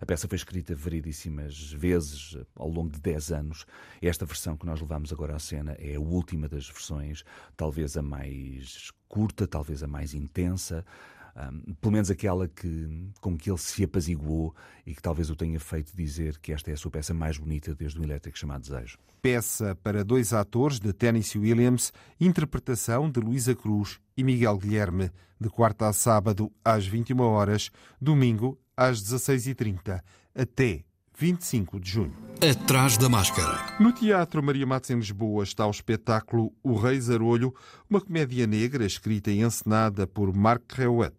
A 0.00 0.06
peça 0.06 0.28
foi 0.28 0.36
escrita 0.36 0.74
variedíssimas 0.74 1.72
vezes 1.72 2.36
ao 2.54 2.68
longo 2.68 2.90
de 2.90 3.00
10 3.00 3.32
anos. 3.32 3.66
Esta 4.00 4.24
versão 4.24 4.56
que 4.56 4.66
nós 4.66 4.80
levamos 4.80 5.12
agora 5.12 5.34
à 5.34 5.38
cena 5.38 5.72
é 5.78 5.96
a 5.96 6.00
última 6.00 6.48
das 6.48 6.68
versões, 6.68 7.24
talvez 7.56 7.96
a 7.96 8.02
mais 8.02 8.92
curta, 9.08 9.46
talvez 9.46 9.82
a 9.82 9.88
mais 9.88 10.14
intensa. 10.14 10.84
Um, 11.36 11.74
pelo 11.74 11.92
menos 11.92 12.10
aquela 12.10 12.48
que, 12.48 13.10
com 13.20 13.36
que 13.36 13.50
ele 13.50 13.58
se 13.58 13.84
apaziguou 13.84 14.54
e 14.86 14.94
que 14.94 15.02
talvez 15.02 15.28
o 15.28 15.36
tenha 15.36 15.60
feito 15.60 15.94
dizer 15.94 16.38
que 16.38 16.50
esta 16.50 16.70
é 16.70 16.74
a 16.74 16.76
sua 16.78 16.90
peça 16.90 17.12
mais 17.12 17.36
bonita 17.36 17.74
desde 17.74 18.00
o 18.00 18.02
elétrico 18.02 18.38
chamado 18.38 18.62
Desejo. 18.62 18.96
Peça 19.20 19.76
para 19.82 20.02
dois 20.02 20.32
atores 20.32 20.80
de 20.80 20.94
Tennessee 20.94 21.38
Williams, 21.38 21.92
interpretação 22.18 23.10
de 23.10 23.20
Luísa 23.20 23.54
Cruz 23.54 24.00
e 24.16 24.24
Miguel 24.24 24.56
Guilherme, 24.56 25.10
de 25.38 25.50
quarta 25.50 25.88
a 25.88 25.92
sábado 25.92 26.50
às 26.64 26.86
21 26.86 27.20
horas, 27.20 27.70
domingo 28.00 28.58
às 28.74 29.02
16h30, 29.02 30.00
até 30.34 30.85
25 31.18 31.80
de 31.80 31.90
junho. 31.90 32.12
Atrás 32.42 32.98
da 32.98 33.08
máscara. 33.08 33.74
No 33.80 33.90
Teatro 33.90 34.42
Maria 34.42 34.66
Matos 34.66 34.90
em 34.90 34.96
Lisboa 34.96 35.44
está 35.44 35.66
o 35.66 35.70
espetáculo 35.70 36.52
O 36.62 36.74
Rei 36.74 37.00
Zarolho, 37.00 37.54
uma 37.88 38.02
comédia 38.02 38.46
negra 38.46 38.84
escrita 38.84 39.30
e 39.30 39.40
encenada 39.40 40.06
por 40.06 40.34
Marc 40.36 40.74
Reuet. 40.74 41.14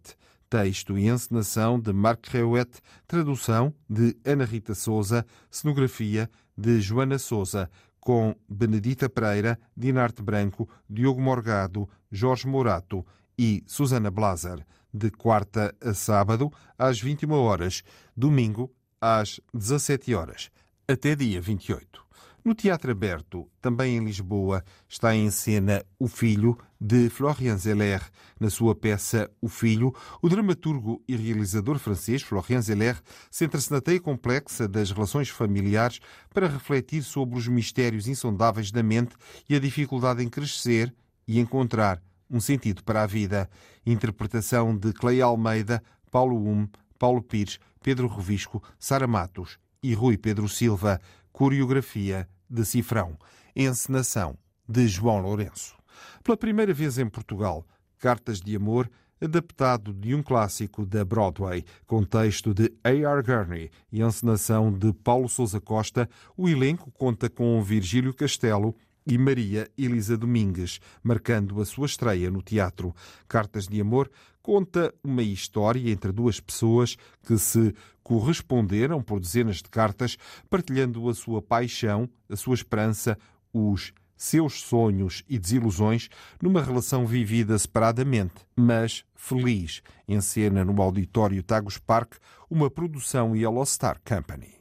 Texto 0.48 0.96
e 0.96 1.08
encenação 1.08 1.80
de 1.80 1.92
Marc 1.92 2.28
Reuet, 2.28 2.70
tradução 3.08 3.74
de 3.90 4.16
Ana 4.24 4.44
Rita 4.44 4.72
Souza, 4.72 5.26
cenografia 5.50 6.30
de 6.56 6.80
Joana 6.80 7.18
Souza, 7.18 7.68
com 7.98 8.36
Benedita 8.48 9.10
Pereira, 9.10 9.58
Dinarte 9.76 10.22
Branco, 10.22 10.68
Diogo 10.88 11.20
Morgado, 11.20 11.88
Jorge 12.10 12.46
Morato 12.46 13.04
e 13.36 13.64
Susana 13.66 14.12
Blaser, 14.12 14.64
de 14.94 15.10
quarta 15.10 15.74
a 15.82 15.92
sábado 15.92 16.50
às 16.78 17.00
21 17.00 17.32
horas, 17.32 17.82
domingo 18.16 18.72
às 19.00 19.40
17 19.54 20.14
horas, 20.14 20.50
até 20.86 21.14
dia 21.14 21.40
28. 21.40 22.08
No 22.44 22.54
Teatro 22.54 22.90
Aberto, 22.90 23.46
também 23.60 23.96
em 23.96 24.04
Lisboa, 24.04 24.64
está 24.88 25.14
em 25.14 25.30
cena 25.30 25.84
O 25.98 26.08
Filho, 26.08 26.56
de 26.80 27.10
Florian 27.10 27.58
Zeller. 27.58 28.00
Na 28.40 28.48
sua 28.48 28.74
peça 28.74 29.30
O 29.40 29.48
Filho, 29.48 29.92
o 30.22 30.28
dramaturgo 30.28 31.02
e 31.06 31.14
realizador 31.14 31.78
francês 31.78 32.22
Florian 32.22 32.62
Zeller 32.62 32.98
centra-se 33.30 33.70
na 33.70 33.80
teia 33.80 34.00
complexa 34.00 34.66
das 34.66 34.90
relações 34.90 35.28
familiares 35.28 36.00
para 36.32 36.48
refletir 36.48 37.02
sobre 37.02 37.36
os 37.36 37.46
mistérios 37.48 38.06
insondáveis 38.06 38.70
da 38.70 38.82
mente 38.82 39.14
e 39.48 39.54
a 39.54 39.60
dificuldade 39.60 40.22
em 40.22 40.28
crescer 40.28 40.94
e 41.26 41.38
encontrar 41.38 42.00
um 42.30 42.40
sentido 42.40 42.82
para 42.82 43.02
a 43.02 43.06
vida. 43.06 43.50
Interpretação 43.84 44.76
de 44.76 44.92
Cleia 44.92 45.24
Almeida, 45.24 45.82
Paulo 46.10 46.36
Um, 46.36 46.68
Paulo 46.98 47.22
Pires, 47.22 47.58
Pedro 47.82 48.08
Revisco, 48.08 48.62
Sara 48.78 49.06
Matos 49.06 49.58
e 49.82 49.94
Rui 49.94 50.16
Pedro 50.16 50.48
Silva. 50.48 51.00
Coreografia 51.32 52.28
de 52.50 52.64
Cifrão. 52.64 53.16
Encenação 53.54 54.36
de 54.68 54.88
João 54.88 55.20
Lourenço. 55.20 55.76
Pela 56.22 56.36
primeira 56.36 56.74
vez 56.74 56.98
em 56.98 57.08
Portugal, 57.08 57.66
Cartas 57.98 58.40
de 58.40 58.56
Amor, 58.56 58.90
adaptado 59.20 59.92
de 59.92 60.14
um 60.14 60.22
clássico 60.22 60.86
da 60.86 61.04
Broadway, 61.04 61.64
com 61.86 62.04
texto 62.04 62.54
de 62.54 62.72
A.R. 62.84 63.22
Gurney 63.22 63.70
e 63.90 64.00
encenação 64.00 64.72
de 64.72 64.92
Paulo 64.92 65.28
Sousa 65.28 65.60
Costa, 65.60 66.08
o 66.36 66.48
elenco 66.48 66.90
conta 66.92 67.28
com 67.28 67.62
Virgílio 67.62 68.14
Castelo, 68.14 68.74
e 69.08 69.16
Maria 69.16 69.70
Elisa 69.76 70.18
Domingues, 70.18 70.78
marcando 71.02 71.60
a 71.62 71.64
sua 71.64 71.86
estreia 71.86 72.30
no 72.30 72.42
teatro. 72.42 72.94
Cartas 73.26 73.66
de 73.66 73.80
Amor 73.80 74.10
conta 74.42 74.94
uma 75.02 75.22
história 75.22 75.90
entre 75.90 76.12
duas 76.12 76.38
pessoas 76.38 76.96
que 77.26 77.38
se 77.38 77.74
corresponderam 78.02 79.02
por 79.02 79.18
dezenas 79.18 79.56
de 79.56 79.70
cartas, 79.70 80.18
partilhando 80.50 81.08
a 81.08 81.14
sua 81.14 81.40
paixão, 81.40 82.08
a 82.28 82.36
sua 82.36 82.54
esperança, 82.54 83.18
os 83.50 83.92
seus 84.14 84.60
sonhos 84.60 85.22
e 85.28 85.38
desilusões 85.38 86.08
numa 86.42 86.62
relação 86.62 87.06
vivida 87.06 87.58
separadamente, 87.58 88.34
mas 88.54 89.04
feliz, 89.14 89.80
em 90.06 90.20
cena 90.20 90.64
no 90.64 90.82
auditório 90.82 91.42
Tagus 91.42 91.78
Park, 91.78 92.14
uma 92.50 92.70
produção 92.70 93.34
Yellow 93.34 93.64
Star 93.64 94.00
Company. 94.04 94.58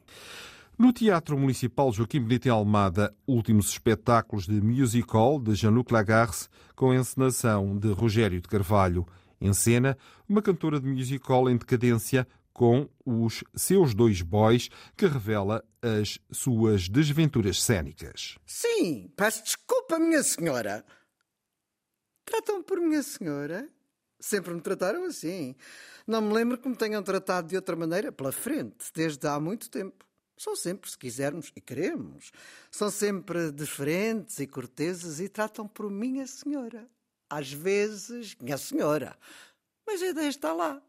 No 0.78 0.94
Teatro 0.94 1.36
Municipal 1.36 1.92
Joaquim 1.92 2.22
Benito 2.22 2.48
em 2.48 2.52
Almada, 2.52 3.12
últimos 3.26 3.68
espetáculos 3.72 4.46
de 4.46 4.62
musical 4.62 5.40
de 5.40 5.56
Jean-Luc 5.56 5.92
Lagarce, 5.92 6.48
com 6.76 6.94
encenação 6.94 7.76
de 7.76 7.92
Rogério 7.92 8.40
de 8.40 8.48
Carvalho. 8.48 9.04
Em 9.42 9.52
cena, 9.56 9.98
uma 10.30 10.40
cantora 10.40 10.80
de 10.80 10.88
musical 10.88 11.50
em 11.50 11.58
decadência 11.58 12.28
com 12.54 12.88
os 13.04 13.44
seus 13.56 13.96
dois 13.96 14.22
boys, 14.22 14.70
que 14.96 15.08
revela 15.08 15.66
as 15.82 16.20
suas 16.32 16.88
desventuras 16.88 17.64
cênicas. 17.64 18.38
Sim, 18.46 19.12
peço 19.18 19.44
desculpa, 19.44 19.98
minha 19.98 20.22
senhora. 20.22 20.86
Tratam 22.24 22.62
por 22.62 22.80
minha 22.80 23.02
senhora? 23.02 23.68
Sempre 24.20 24.54
me 24.54 24.62
trataram 24.62 25.06
assim. 25.06 25.56
Não 26.06 26.22
me 26.22 26.32
lembro 26.34 26.60
que 26.60 26.70
me 26.70 26.76
tenham 26.76 27.02
tratado 27.02 27.48
de 27.48 27.56
outra 27.56 27.76
maneira 27.76 28.12
pela 28.12 28.32
frente, 28.32 28.92
desde 28.94 29.28
há 29.28 29.40
muito 29.40 29.72
tempo. 29.72 30.07
São 30.38 30.56
sempre, 30.56 30.90
se 30.90 30.98
quisermos 30.98 31.52
e 31.56 31.60
queremos, 31.60 32.32
são 32.70 32.92
sempre 32.92 33.52
diferentes 33.52 34.40
e 34.40 34.46
corteses 34.46 35.20
e 35.20 35.28
tratam 35.28 35.68
por 35.68 35.90
minha 35.90 36.28
senhora. 36.28 36.88
Às 37.30 37.52
vezes, 37.52 38.36
minha 38.40 38.58
senhora. 38.58 39.18
Mas 39.86 40.02
a 40.02 40.08
ideia 40.08 40.30
está 40.30 40.54
lá. 40.54 40.82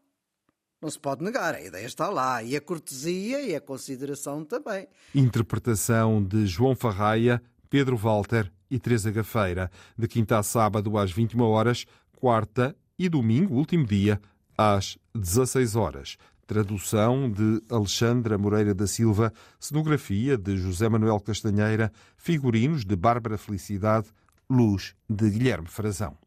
Não 0.81 0.89
se 0.89 0.99
pode 0.99 1.23
negar, 1.23 1.55
a 1.55 1.61
ideia 1.61 1.85
está 1.85 2.09
lá, 2.09 2.41
e 2.41 2.55
a 2.55 2.61
cortesia 2.61 3.41
e 3.41 3.53
a 3.53 3.59
consideração 3.59 4.45
também. 4.45 4.87
Interpretação 5.13 6.23
de 6.23 6.45
João 6.45 6.73
Farraia, 6.73 7.41
Pedro 7.69 7.97
Walter 7.97 8.49
e 8.71 8.79
Teresa 8.79 9.11
Gafeira, 9.11 9.69
de 9.97 10.07
quinta 10.07 10.37
a 10.37 10.43
sábado 10.43 10.97
às 10.97 11.11
21 11.11 11.41
horas, 11.41 11.85
quarta 12.15 12.73
e 12.97 13.09
domingo, 13.09 13.55
último 13.55 13.85
dia, 13.85 14.21
às 14.57 14.97
16 15.13 15.75
horas. 15.75 16.17
Tradução 16.49 17.29
de 17.31 17.61
Alexandra 17.69 18.35
Moreira 18.35 18.73
da 18.73 18.87
Silva, 18.87 19.31
cenografia 19.59 20.35
de 20.35 20.57
José 20.57 20.89
Manuel 20.89 21.19
Castanheira, 21.19 21.91
figurinos 22.17 22.83
de 22.83 22.95
Bárbara 22.95 23.37
Felicidade, 23.37 24.07
luz 24.49 24.95
de 25.07 25.29
Guilherme 25.29 25.67
Frazão. 25.67 26.17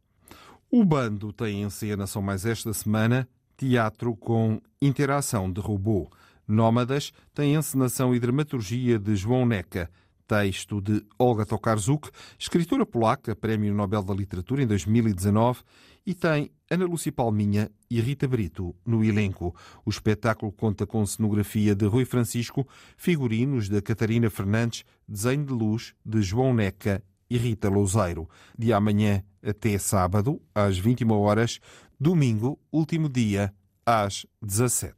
O 0.71 0.85
bando 0.85 1.33
tem 1.33 1.63
encenação 1.63 2.23
mais 2.23 2.47
esta 2.47 2.73
semana 2.73 3.29
teatro 3.57 4.15
com 4.15 4.63
interação 4.81 5.51
de 5.51 5.61
robô. 5.61 6.09
Nómadas 6.47 7.13
tem 7.35 7.57
encenação 7.57 8.15
e 8.15 8.21
dramaturgia 8.21 9.01
de 9.01 9.17
João 9.17 9.45
Neca, 9.45 9.91
texto 10.25 10.81
de 10.81 11.05
Olga 11.19 11.45
Tokarzuk, 11.45 12.09
escritora 12.39 12.87
polaca, 12.87 13.35
Prémio 13.35 13.75
Nobel 13.75 14.05
da 14.05 14.15
Literatura 14.15 14.63
em 14.63 14.69
2019, 14.69 15.63
e 16.07 16.15
tem 16.15 16.51
Ana 16.71 16.85
Lúcia 16.85 17.13
Palminha 17.13 17.71
e 17.91 18.01
Rita 18.01 18.27
Brito 18.27 18.75
no 18.85 19.05
elenco. 19.05 19.55
O 19.85 19.91
espetáculo 19.91 20.51
conta 20.51 20.87
com 20.87 21.05
cenografia 21.05 21.75
de 21.75 21.87
Rui 21.87 22.05
Francisco, 22.05 22.67
figurinos 22.97 23.69
de 23.69 23.81
Catarina 23.81 24.31
Fernandes, 24.31 24.85
desenho 25.07 25.45
de 25.45 25.53
luz 25.53 25.95
de 26.05 26.23
João 26.23 26.55
Neca 26.55 27.03
e 27.29 27.37
Rita 27.37 27.69
Louzeiro. 27.69 28.29
De 28.59 28.73
amanhã 28.73 29.23
até 29.43 29.77
sábado, 29.79 30.41
às 30.55 30.79
21 30.79 31.11
horas, 31.13 31.61
domingo, 31.99 32.59
último 32.73 33.09
dia, 33.09 33.53
às 33.85 34.27
17. 34.41 34.95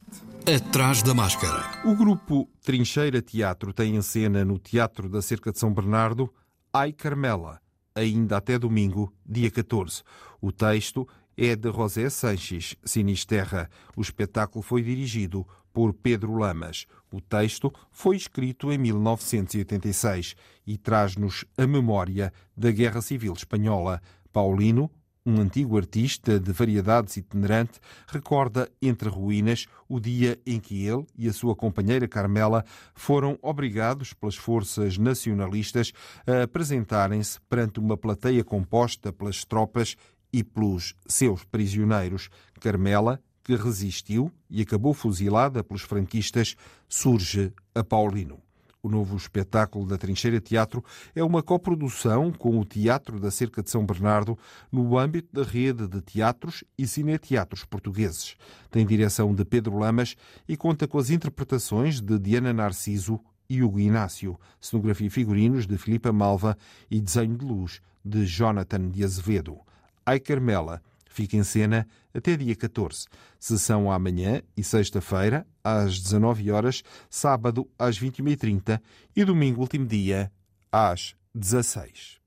Atrás 0.55 1.01
da 1.01 1.13
máscara. 1.13 1.81
O 1.85 1.95
grupo 1.95 2.49
Trincheira 2.63 3.21
Teatro 3.21 3.73
tem 3.73 3.95
em 3.95 4.01
cena 4.01 4.45
no 4.45 4.59
Teatro 4.59 5.09
da 5.09 5.21
Cerca 5.21 5.51
de 5.51 5.59
São 5.59 5.73
Bernardo 5.73 6.31
Ai 6.77 6.91
Carmela, 6.91 7.61
ainda 7.95 8.37
até 8.37 8.59
domingo, 8.59 9.11
dia 9.25 9.49
14. 9.49 10.03
O 10.41 10.51
texto 10.51 11.07
é 11.37 11.55
de 11.55 11.71
José 11.71 12.09
Sanches 12.09 12.75
Sinisterra. 12.83 13.69
O 13.95 14.01
espetáculo 14.01 14.61
foi 14.61 14.83
dirigido 14.83 15.47
por 15.71 15.93
Pedro 15.93 16.35
Lamas. 16.37 16.85
O 17.09 17.21
texto 17.21 17.73
foi 17.91 18.17
escrito 18.17 18.71
em 18.71 18.77
1986 18.77 20.35
e 20.67 20.77
traz-nos 20.77 21.45
a 21.57 21.65
memória 21.65 22.33
da 22.55 22.69
Guerra 22.69 23.01
Civil 23.01 23.33
Espanhola. 23.33 24.01
Paulino, 24.31 24.91
um 25.25 25.41
antigo 25.41 25.75
artista 25.75 26.39
de 26.39 26.51
variedades 26.51 27.17
itinerante, 27.17 27.79
recorda 28.07 28.69
entre 28.79 29.09
ruínas 29.09 29.65
o 29.89 29.99
dia 29.99 30.39
em 30.45 30.59
que 30.59 30.85
ele 30.85 31.05
e 31.17 31.27
a 31.27 31.33
sua 31.33 31.55
companheira 31.55 32.07
Carmela 32.07 32.63
foram 32.93 33.37
obrigados 33.41 34.13
pelas 34.13 34.35
forças 34.35 34.97
nacionalistas 34.97 35.91
a 36.27 36.43
apresentarem-se 36.43 37.39
perante 37.49 37.79
uma 37.79 37.97
plateia 37.97 38.43
composta 38.43 39.11
pelas 39.11 39.43
tropas 39.43 39.95
e 40.31 40.43
pelos 40.43 40.93
seus 41.07 41.43
prisioneiros. 41.43 42.29
Carmela, 42.59 43.19
que 43.43 43.55
resistiu 43.55 44.31
e 44.49 44.61
acabou 44.61 44.93
fuzilada 44.93 45.63
pelos 45.63 45.81
franquistas, 45.81 46.55
surge 46.87 47.51
a 47.73 47.83
Paulino. 47.83 48.44
O 48.85 48.87
novo 48.87 49.17
espetáculo 49.17 49.83
da 49.87 49.97
Trincheira 49.97 50.39
Teatro 50.39 50.85
é 51.15 51.23
uma 51.23 51.41
coprodução 51.41 52.31
com 52.31 52.59
o 52.59 52.63
Teatro 52.63 53.19
da 53.19 53.31
Cerca 53.31 53.63
de 53.63 53.71
São 53.71 53.83
Bernardo 53.83 54.37
no 54.71 54.95
âmbito 54.95 55.27
da 55.33 55.41
rede 55.41 55.87
de 55.87 55.99
teatros 56.01 56.63
e 56.77 56.85
cineteatros 56.85 57.65
portugueses. 57.65 58.35
Tem 58.69 58.85
direção 58.85 59.33
de 59.33 59.43
Pedro 59.43 59.79
Lamas 59.79 60.15
e 60.47 60.55
conta 60.55 60.87
com 60.87 60.99
as 60.99 61.09
interpretações 61.09 61.99
de 61.99 62.19
Diana 62.19 62.53
Narciso 62.53 63.19
e 63.49 63.63
Hugo 63.63 63.79
Inácio, 63.79 64.39
cenografia 64.61 65.07
e 65.07 65.09
figurinos 65.09 65.65
de 65.65 65.79
Filipa 65.79 66.13
Malva 66.13 66.55
e 66.87 67.01
desenho 67.01 67.35
de 67.35 67.43
luz 67.43 67.81
de 68.05 68.23
Jonathan 68.23 68.87
de 68.87 69.03
Azevedo. 69.03 69.57
Ai 70.05 70.19
Carmela 70.19 70.79
fica 71.15 71.37
em 71.37 71.43
cena 71.43 71.87
até 72.13 72.35
dia 72.35 72.55
14. 72.55 73.05
Sessão 73.39 73.91
amanhã 73.91 74.41
e 74.55 74.63
sexta-feira, 74.63 75.47
às 75.63 75.99
19 75.99 76.51
horas, 76.51 76.83
sábado 77.09 77.69
às 77.79 77.99
21h30 77.99 78.81
e 79.15 79.23
domingo, 79.23 79.61
último 79.61 79.85
dia, 79.85 80.31
às 80.71 81.15
16 81.33 82.19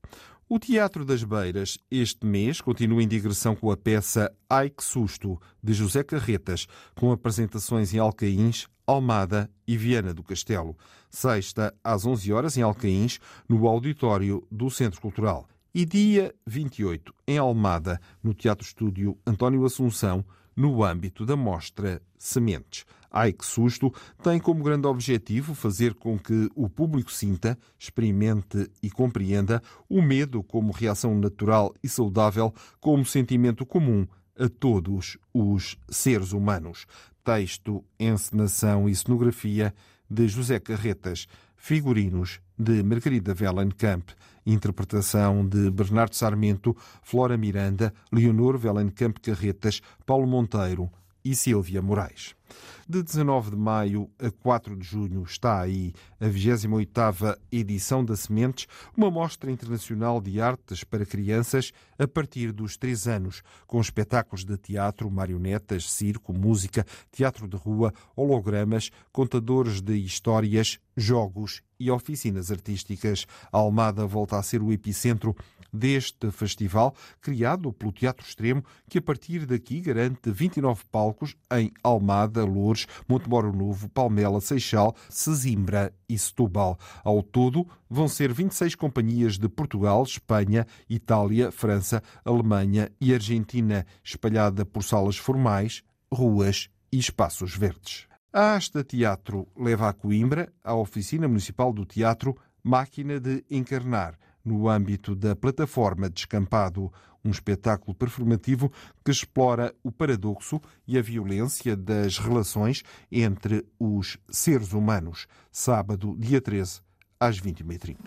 o 0.51 0.57
Teatro 0.57 1.05
das 1.05 1.23
Beiras, 1.23 1.77
este 1.91 2.25
mês, 2.25 2.59
continua 2.59 3.03
em 3.03 3.07
digressão 3.07 3.55
com 3.55 3.69
a 3.69 3.77
peça 3.77 4.35
Ai 4.49 4.71
que 4.71 4.83
Susto, 4.83 5.39
de 5.63 5.73
José 5.73 6.03
Carretas, 6.03 6.65
com 6.95 7.11
apresentações 7.11 7.93
em 7.93 7.99
Alcaíns, 7.99 8.67
Almada 8.87 9.47
e 9.67 9.77
Viana 9.77 10.11
do 10.11 10.23
Castelo. 10.23 10.75
Sexta, 11.11 11.71
às 11.83 12.03
11 12.03 12.33
horas, 12.33 12.57
em 12.57 12.63
Alcaíns, 12.63 13.19
no 13.47 13.67
auditório 13.67 14.43
do 14.49 14.71
Centro 14.71 14.99
Cultural 14.99 15.47
e 15.73 15.85
dia 15.85 16.33
28, 16.45 17.13
em 17.27 17.37
Almada, 17.37 17.99
no 18.23 18.33
Teatro 18.33 18.65
Estúdio 18.65 19.17
António 19.25 19.65
Assunção, 19.65 20.25
no 20.55 20.83
âmbito 20.83 21.25
da 21.25 21.35
mostra 21.35 22.01
Sementes. 22.17 22.85
Ai 23.11 23.31
que 23.31 23.45
susto! 23.45 23.93
Tem 24.21 24.39
como 24.39 24.63
grande 24.63 24.87
objetivo 24.87 25.55
fazer 25.55 25.93
com 25.93 26.17
que 26.17 26.49
o 26.53 26.69
público 26.69 27.11
sinta, 27.11 27.57
experimente 27.77 28.69
e 28.83 28.89
compreenda 28.89 29.61
o 29.87 30.01
medo 30.01 30.43
como 30.43 30.71
reação 30.71 31.17
natural 31.17 31.73
e 31.81 31.87
saudável, 31.87 32.53
como 32.79 33.05
sentimento 33.05 33.65
comum 33.65 34.05
a 34.37 34.49
todos 34.49 35.17
os 35.33 35.77
seres 35.89 36.33
humanos. 36.33 36.85
Texto, 37.23 37.83
encenação 37.99 38.89
e 38.89 38.95
cenografia 38.95 39.73
de 40.09 40.27
José 40.27 40.59
Carretas, 40.59 41.27
figurinos 41.55 42.41
de 42.59 42.83
Margarida 42.83 43.33
Vellenkamp, 43.33 44.09
interpretação 44.45 45.47
de 45.47 45.71
Bernardo 45.71 46.15
Sarmento, 46.15 46.75
Flora 47.01 47.37
Miranda, 47.37 47.93
Leonor 48.11 48.57
Vellenkamp 48.57 49.17
Carretas, 49.19 49.81
Paulo 50.05 50.27
Monteiro 50.27 50.89
e 51.23 51.33
Silvia 51.33 51.81
Moraes. 51.81 52.38
De 52.87 53.03
19 53.03 53.51
de 53.51 53.55
maio 53.55 54.09
a 54.19 54.31
4 54.31 54.75
de 54.75 54.85
junho 54.85 55.23
está 55.23 55.61
aí 55.61 55.93
a 56.19 56.25
28ª 56.25 57.37
edição 57.51 58.03
da 58.03 58.15
Sementes, 58.15 58.67
uma 58.97 59.11
mostra 59.11 59.51
internacional 59.51 60.19
de 60.19 60.41
artes 60.41 60.83
para 60.83 61.05
crianças 61.05 61.71
a 61.97 62.07
partir 62.07 62.51
dos 62.51 62.77
3 62.77 63.07
anos, 63.07 63.43
com 63.67 63.79
espetáculos 63.79 64.43
de 64.43 64.57
teatro, 64.57 65.09
marionetas, 65.11 65.91
circo, 65.91 66.33
música, 66.33 66.85
teatro 67.11 67.47
de 67.47 67.57
rua, 67.57 67.93
hologramas, 68.15 68.89
contadores 69.11 69.81
de 69.81 69.95
histórias, 69.97 70.79
jogos 70.95 71.61
e 71.79 71.89
oficinas 71.89 72.51
artísticas. 72.51 73.25
A 73.51 73.57
Almada 73.57 74.05
volta 74.05 74.37
a 74.37 74.43
ser 74.43 74.61
o 74.61 74.71
epicentro 74.71 75.35
deste 75.71 76.31
festival, 76.31 76.95
criado 77.21 77.71
pelo 77.71 77.91
Teatro 77.91 78.25
Extremo, 78.25 78.63
que 78.89 78.97
a 78.97 79.01
partir 79.01 79.45
daqui 79.45 79.81
garante 79.81 80.31
29 80.31 80.83
palcos 80.91 81.35
em 81.51 81.71
Almada, 81.83 82.43
Lourdes, 82.43 82.87
Montemoro 83.07 83.51
Novo, 83.51 83.89
Palmela, 83.89 84.41
Seixal, 84.41 84.95
Sesimbra 85.09 85.93
e 86.07 86.17
Setúbal. 86.17 86.77
Ao 87.03 87.21
todo, 87.21 87.67
vão 87.89 88.07
ser 88.07 88.33
26 88.33 88.75
companhias 88.75 89.37
de 89.37 89.47
Portugal, 89.47 90.03
Espanha, 90.03 90.65
Itália, 90.89 91.51
França, 91.51 92.01
Alemanha 92.23 92.91
e 92.99 93.13
Argentina, 93.13 93.85
espalhada 94.03 94.65
por 94.65 94.83
salas 94.83 95.17
formais, 95.17 95.83
ruas 96.11 96.69
e 96.91 96.97
espaços 96.97 97.55
verdes. 97.55 98.07
A 98.31 98.53
Asta 98.55 98.83
Teatro 98.83 99.47
leva 99.57 99.89
a 99.89 99.93
Coimbra, 99.93 100.53
a 100.63 100.75
Oficina 100.75 101.27
Municipal 101.27 101.73
do 101.73 101.83
Teatro, 101.83 102.37
Máquina 102.63 103.19
de 103.19 103.43
Encarnar, 103.49 104.19
no 104.43 104.69
âmbito 104.69 105.15
da 105.15 105.35
plataforma 105.35 106.09
Descampado, 106.09 106.91
um 107.23 107.29
espetáculo 107.29 107.93
performativo 107.93 108.71
que 109.03 109.11
explora 109.11 109.73
o 109.83 109.91
paradoxo 109.91 110.61
e 110.87 110.97
a 110.97 111.01
violência 111.01 111.75
das 111.75 112.17
relações 112.17 112.83
entre 113.11 113.65
os 113.79 114.17
seres 114.29 114.73
humanos. 114.73 115.27
Sábado, 115.51 116.15
dia 116.17 116.41
13, 116.41 116.81
às 117.19 117.39
21h30. 117.39 117.97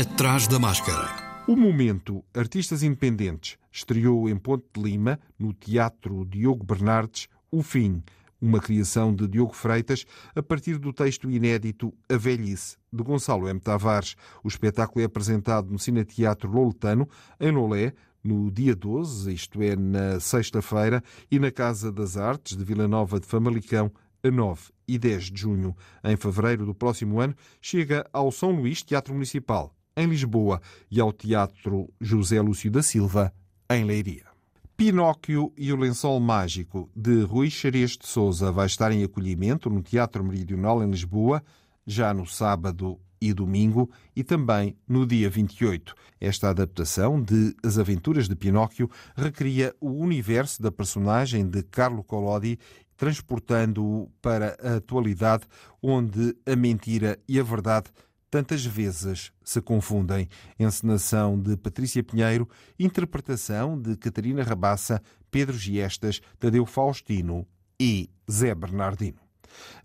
Atrás 0.00 0.48
da 0.48 0.58
máscara. 0.58 1.32
O 1.46 1.56
momento 1.56 2.24
Artistas 2.32 2.82
Independentes 2.82 3.58
estreou 3.70 4.28
em 4.28 4.36
Ponte 4.36 4.64
de 4.74 4.80
Lima, 4.80 5.18
no 5.38 5.52
Teatro 5.52 6.24
Diogo 6.24 6.64
Bernardes, 6.64 7.28
O 7.50 7.62
Fim, 7.62 8.02
uma 8.42 8.60
criação 8.60 9.14
de 9.14 9.28
Diogo 9.28 9.54
Freitas 9.54 10.04
a 10.34 10.42
partir 10.42 10.76
do 10.76 10.92
texto 10.92 11.30
inédito 11.30 11.94
A 12.08 12.16
Velhice, 12.16 12.76
de 12.92 13.02
Gonçalo 13.02 13.48
M. 13.48 13.60
Tavares. 13.60 14.16
O 14.42 14.48
espetáculo 14.48 15.00
é 15.00 15.04
apresentado 15.04 15.70
no 15.70 15.78
Cineteatro 15.78 16.50
Loletano, 16.50 17.08
em 17.40 17.52
Lolé, 17.52 17.94
no 18.22 18.50
dia 18.50 18.74
12, 18.74 19.32
isto 19.32 19.62
é, 19.62 19.76
na 19.76 20.20
sexta-feira, 20.20 21.02
e 21.30 21.38
na 21.38 21.50
Casa 21.50 21.90
das 21.92 22.16
Artes 22.16 22.56
de 22.56 22.64
Vila 22.64 22.88
Nova 22.88 23.20
de 23.20 23.26
Famalicão, 23.26 23.90
a 24.24 24.30
9 24.30 24.70
e 24.86 24.98
10 24.98 25.30
de 25.30 25.40
junho. 25.40 25.76
Em 26.04 26.16
fevereiro 26.16 26.66
do 26.66 26.74
próximo 26.74 27.20
ano, 27.20 27.34
chega 27.60 28.06
ao 28.12 28.30
São 28.30 28.50
Luís 28.50 28.82
Teatro 28.82 29.14
Municipal, 29.14 29.74
em 29.96 30.06
Lisboa, 30.06 30.60
e 30.90 31.00
ao 31.00 31.12
Teatro 31.12 31.88
José 32.00 32.40
Lúcio 32.40 32.70
da 32.70 32.82
Silva, 32.82 33.32
em 33.70 33.84
Leiria. 33.84 34.31
Pinóquio 34.76 35.52
e 35.56 35.72
o 35.72 35.76
Lençol 35.76 36.18
Mágico, 36.18 36.90
de 36.96 37.22
Rui 37.22 37.50
Xerez 37.50 37.92
de 37.92 38.06
Souza, 38.06 38.50
vai 38.50 38.66
estar 38.66 38.90
em 38.90 39.04
acolhimento 39.04 39.70
no 39.70 39.82
Teatro 39.82 40.24
Meridional 40.24 40.82
em 40.82 40.90
Lisboa, 40.90 41.42
já 41.86 42.12
no 42.12 42.26
sábado 42.26 42.98
e 43.20 43.32
domingo 43.32 43.88
e 44.16 44.24
também 44.24 44.76
no 44.88 45.06
dia 45.06 45.30
28. 45.30 45.94
Esta 46.20 46.50
adaptação 46.50 47.22
de 47.22 47.54
As 47.62 47.78
Aventuras 47.78 48.28
de 48.28 48.34
Pinóquio 48.34 48.90
recria 49.14 49.74
o 49.80 49.90
universo 49.90 50.60
da 50.60 50.72
personagem 50.72 51.48
de 51.48 51.62
Carlo 51.62 52.02
Collodi, 52.02 52.58
transportando-o 52.96 54.10
para 54.20 54.56
a 54.60 54.76
atualidade, 54.76 55.44
onde 55.80 56.36
a 56.46 56.56
mentira 56.56 57.18
e 57.28 57.38
a 57.38 57.42
verdade 57.42 57.90
tantas 58.32 58.64
vezes 58.64 59.30
se 59.44 59.60
confundem. 59.60 60.26
Encenação 60.58 61.38
de 61.38 61.54
Patrícia 61.54 62.02
Pinheiro, 62.02 62.48
interpretação 62.78 63.78
de 63.78 63.94
Catarina 63.94 64.42
Rabassa, 64.42 65.02
Pedro 65.30 65.54
Giestas, 65.54 66.22
Tadeu 66.40 66.64
Faustino 66.64 67.46
e 67.78 68.08
Zé 68.30 68.54
Bernardino. 68.54 69.18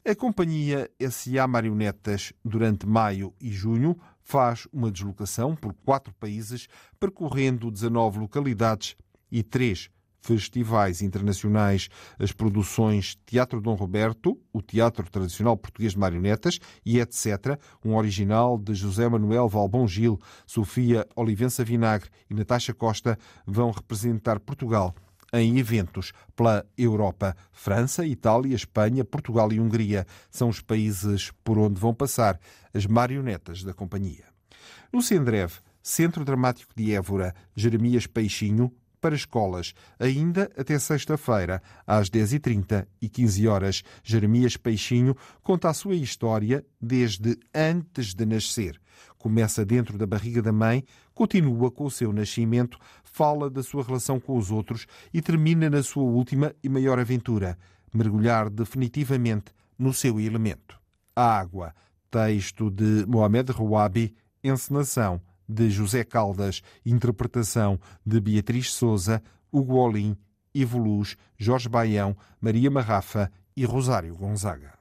A 0.07 0.15
companhia 0.15 0.89
SA 1.11 1.45
Marionetas, 1.45 2.31
durante 2.43 2.87
maio 2.87 3.33
e 3.41 3.51
junho, 3.51 3.99
faz 4.21 4.65
uma 4.71 4.89
deslocação 4.89 5.53
por 5.53 5.73
quatro 5.83 6.13
países, 6.13 6.69
percorrendo 6.97 7.69
19 7.69 8.19
localidades 8.19 8.95
e 9.29 9.43
três 9.43 9.89
festivais 10.27 11.01
internacionais, 11.01 11.87
as 12.19 12.33
produções 12.33 13.17
Teatro 13.25 13.61
Dom 13.61 13.75
Roberto, 13.75 14.37
o 14.51 14.61
Teatro 14.61 15.09
Tradicional 15.09 15.55
Português 15.55 15.93
de 15.93 15.99
Marionetas 15.99 16.59
e 16.85 16.99
etc., 16.99 17.57
um 17.83 17.95
original 17.95 18.57
de 18.57 18.73
José 18.73 19.07
Manuel 19.07 19.47
Valbon 19.47 19.87
Gil, 19.87 20.19
Sofia 20.45 21.07
Olivença 21.15 21.63
Vinagre 21.63 22.09
e 22.29 22.33
Natasha 22.33 22.73
Costa 22.73 23.17
vão 23.45 23.71
representar 23.71 24.39
Portugal 24.41 24.93
em 25.31 25.57
eventos 25.59 26.11
pela 26.35 26.65
Europa. 26.77 27.35
França, 27.51 28.05
Itália, 28.05 28.55
Espanha, 28.55 29.05
Portugal 29.05 29.51
e 29.53 29.59
Hungria 29.59 30.05
são 30.29 30.49
os 30.49 30.61
países 30.61 31.31
por 31.43 31.57
onde 31.57 31.79
vão 31.79 31.93
passar 31.93 32.37
as 32.73 32.85
marionetas 32.85 33.63
da 33.63 33.73
companhia. 33.73 34.25
No 34.91 35.01
Sendreve, 35.01 35.55
Centro 35.81 36.25
Dramático 36.25 36.73
de 36.75 36.93
Évora, 36.93 37.33
Jeremias 37.55 38.07
Peixinho, 38.07 38.73
para 39.07 39.15
escolas, 39.15 39.73
ainda 39.97 40.51
até 40.57 40.77
sexta-feira, 40.77 41.61
às 41.85 42.09
10h30 42.09 42.85
e 43.01 43.07
15 43.07 43.47
horas. 43.47 43.83
Jeremias 44.03 44.57
Peixinho 44.57 45.15
conta 45.41 45.69
a 45.69 45.73
sua 45.73 45.95
história 45.95 46.65
desde 46.81 47.37
antes 47.55 48.13
de 48.13 48.25
nascer. 48.25 48.77
Começa 49.17 49.65
dentro 49.65 49.97
da 49.97 50.05
barriga 50.05 50.41
da 50.41 50.51
mãe, 50.51 50.83
continua 51.13 51.71
com 51.71 51.85
o 51.85 51.91
seu 51.91 52.11
nascimento, 52.11 52.77
fala 53.01 53.49
da 53.49 53.63
sua 53.63 53.81
relação 53.81 54.19
com 54.19 54.37
os 54.37 54.51
outros 54.51 54.85
e 55.13 55.21
termina 55.21 55.69
na 55.69 55.81
sua 55.81 56.03
última 56.03 56.53
e 56.61 56.67
maior 56.67 56.99
aventura, 56.99 57.57
mergulhar 57.93 58.49
definitivamente 58.49 59.53
no 59.79 59.93
seu 59.93 60.19
elemento. 60.19 60.77
A 61.15 61.39
água. 61.39 61.73
Texto 62.11 62.69
de 62.69 63.05
Mohamed 63.07 63.51
Rouabi, 63.51 64.13
encenação 64.43 65.21
de 65.47 65.69
José 65.69 66.03
Caldas, 66.03 66.61
interpretação 66.85 67.79
de 68.05 68.19
Beatriz 68.19 68.73
Souza, 68.73 69.21
Hugo 69.51 69.75
Olim, 69.75 70.17
Ivo 70.53 70.77
Luz, 70.77 71.15
Jorge 71.37 71.69
Baião, 71.69 72.15
Maria 72.41 72.69
Marrafa 72.69 73.31
e 73.55 73.63
Rosário 73.65 74.15
Gonzaga. 74.15 74.73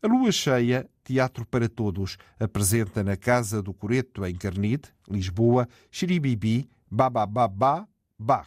A 0.00 0.06
Lua 0.06 0.30
Cheia, 0.30 0.88
Teatro 1.02 1.44
para 1.44 1.68
Todos, 1.68 2.16
apresenta 2.38 3.02
na 3.02 3.16
Casa 3.16 3.60
do 3.60 3.74
Coreto, 3.74 4.24
em 4.24 4.34
Carnide, 4.34 4.88
Lisboa, 5.08 5.68
Xiribibi, 5.90 6.68
Babababá, 6.90 7.86
Bar. 8.18 8.46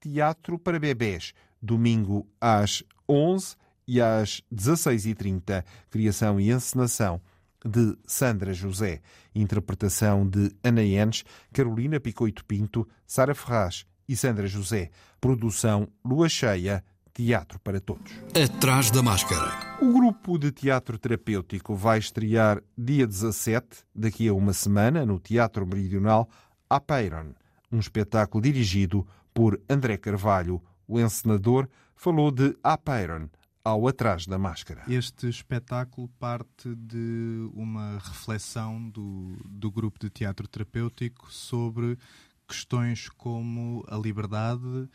Teatro 0.00 0.58
para 0.58 0.78
Bebés, 0.78 1.32
domingo 1.60 2.26
às 2.40 2.84
11 3.08 3.56
e 3.86 4.00
às 4.00 4.42
16h30. 4.52 5.64
Criação 5.90 6.40
e 6.40 6.50
encenação 6.50 7.20
de 7.64 7.96
Sandra 8.06 8.52
José, 8.52 9.00
interpretação 9.34 10.28
de 10.28 10.50
Ana 10.62 10.82
Enes, 10.82 11.24
Carolina 11.52 12.00
Picoito 12.00 12.44
Pinto, 12.44 12.88
Sara 13.06 13.34
Ferraz 13.34 13.84
e 14.08 14.16
Sandra 14.16 14.46
José. 14.46 14.90
Produção 15.20 15.88
Lua 16.04 16.28
Cheia, 16.28 16.84
Teatro 17.14 17.60
para 17.60 17.80
Todos. 17.80 18.12
Atrás 18.34 18.90
da 18.90 19.02
Máscara. 19.02 19.78
O 19.80 19.92
grupo 19.92 20.38
de 20.38 20.50
teatro 20.50 20.98
terapêutico 20.98 21.74
vai 21.74 21.98
estrear 21.98 22.62
dia 22.76 23.06
17, 23.06 23.66
daqui 23.94 24.28
a 24.28 24.34
uma 24.34 24.52
semana, 24.52 25.04
no 25.04 25.20
Teatro 25.20 25.66
Meridional, 25.66 26.28
Apeiron, 26.68 27.34
um 27.70 27.78
espetáculo 27.78 28.42
dirigido 28.42 29.06
por 29.34 29.60
André 29.68 29.96
Carvalho. 29.96 30.62
O 30.88 30.98
encenador 30.98 31.68
falou 31.94 32.30
de 32.30 32.56
Apeiron, 32.62 33.28
ao 33.64 33.86
Atrás 33.86 34.26
da 34.26 34.38
Máscara. 34.38 34.82
Este 34.88 35.28
espetáculo 35.28 36.08
parte 36.18 36.74
de 36.74 37.48
uma 37.54 37.98
reflexão 37.98 38.88
do, 38.90 39.36
do 39.44 39.70
grupo 39.70 39.98
de 40.00 40.10
teatro 40.10 40.48
terapêutico 40.48 41.32
sobre 41.32 41.96
questões 42.46 43.08
como 43.08 43.84
a 43.88 43.96
liberdade, 43.96 44.88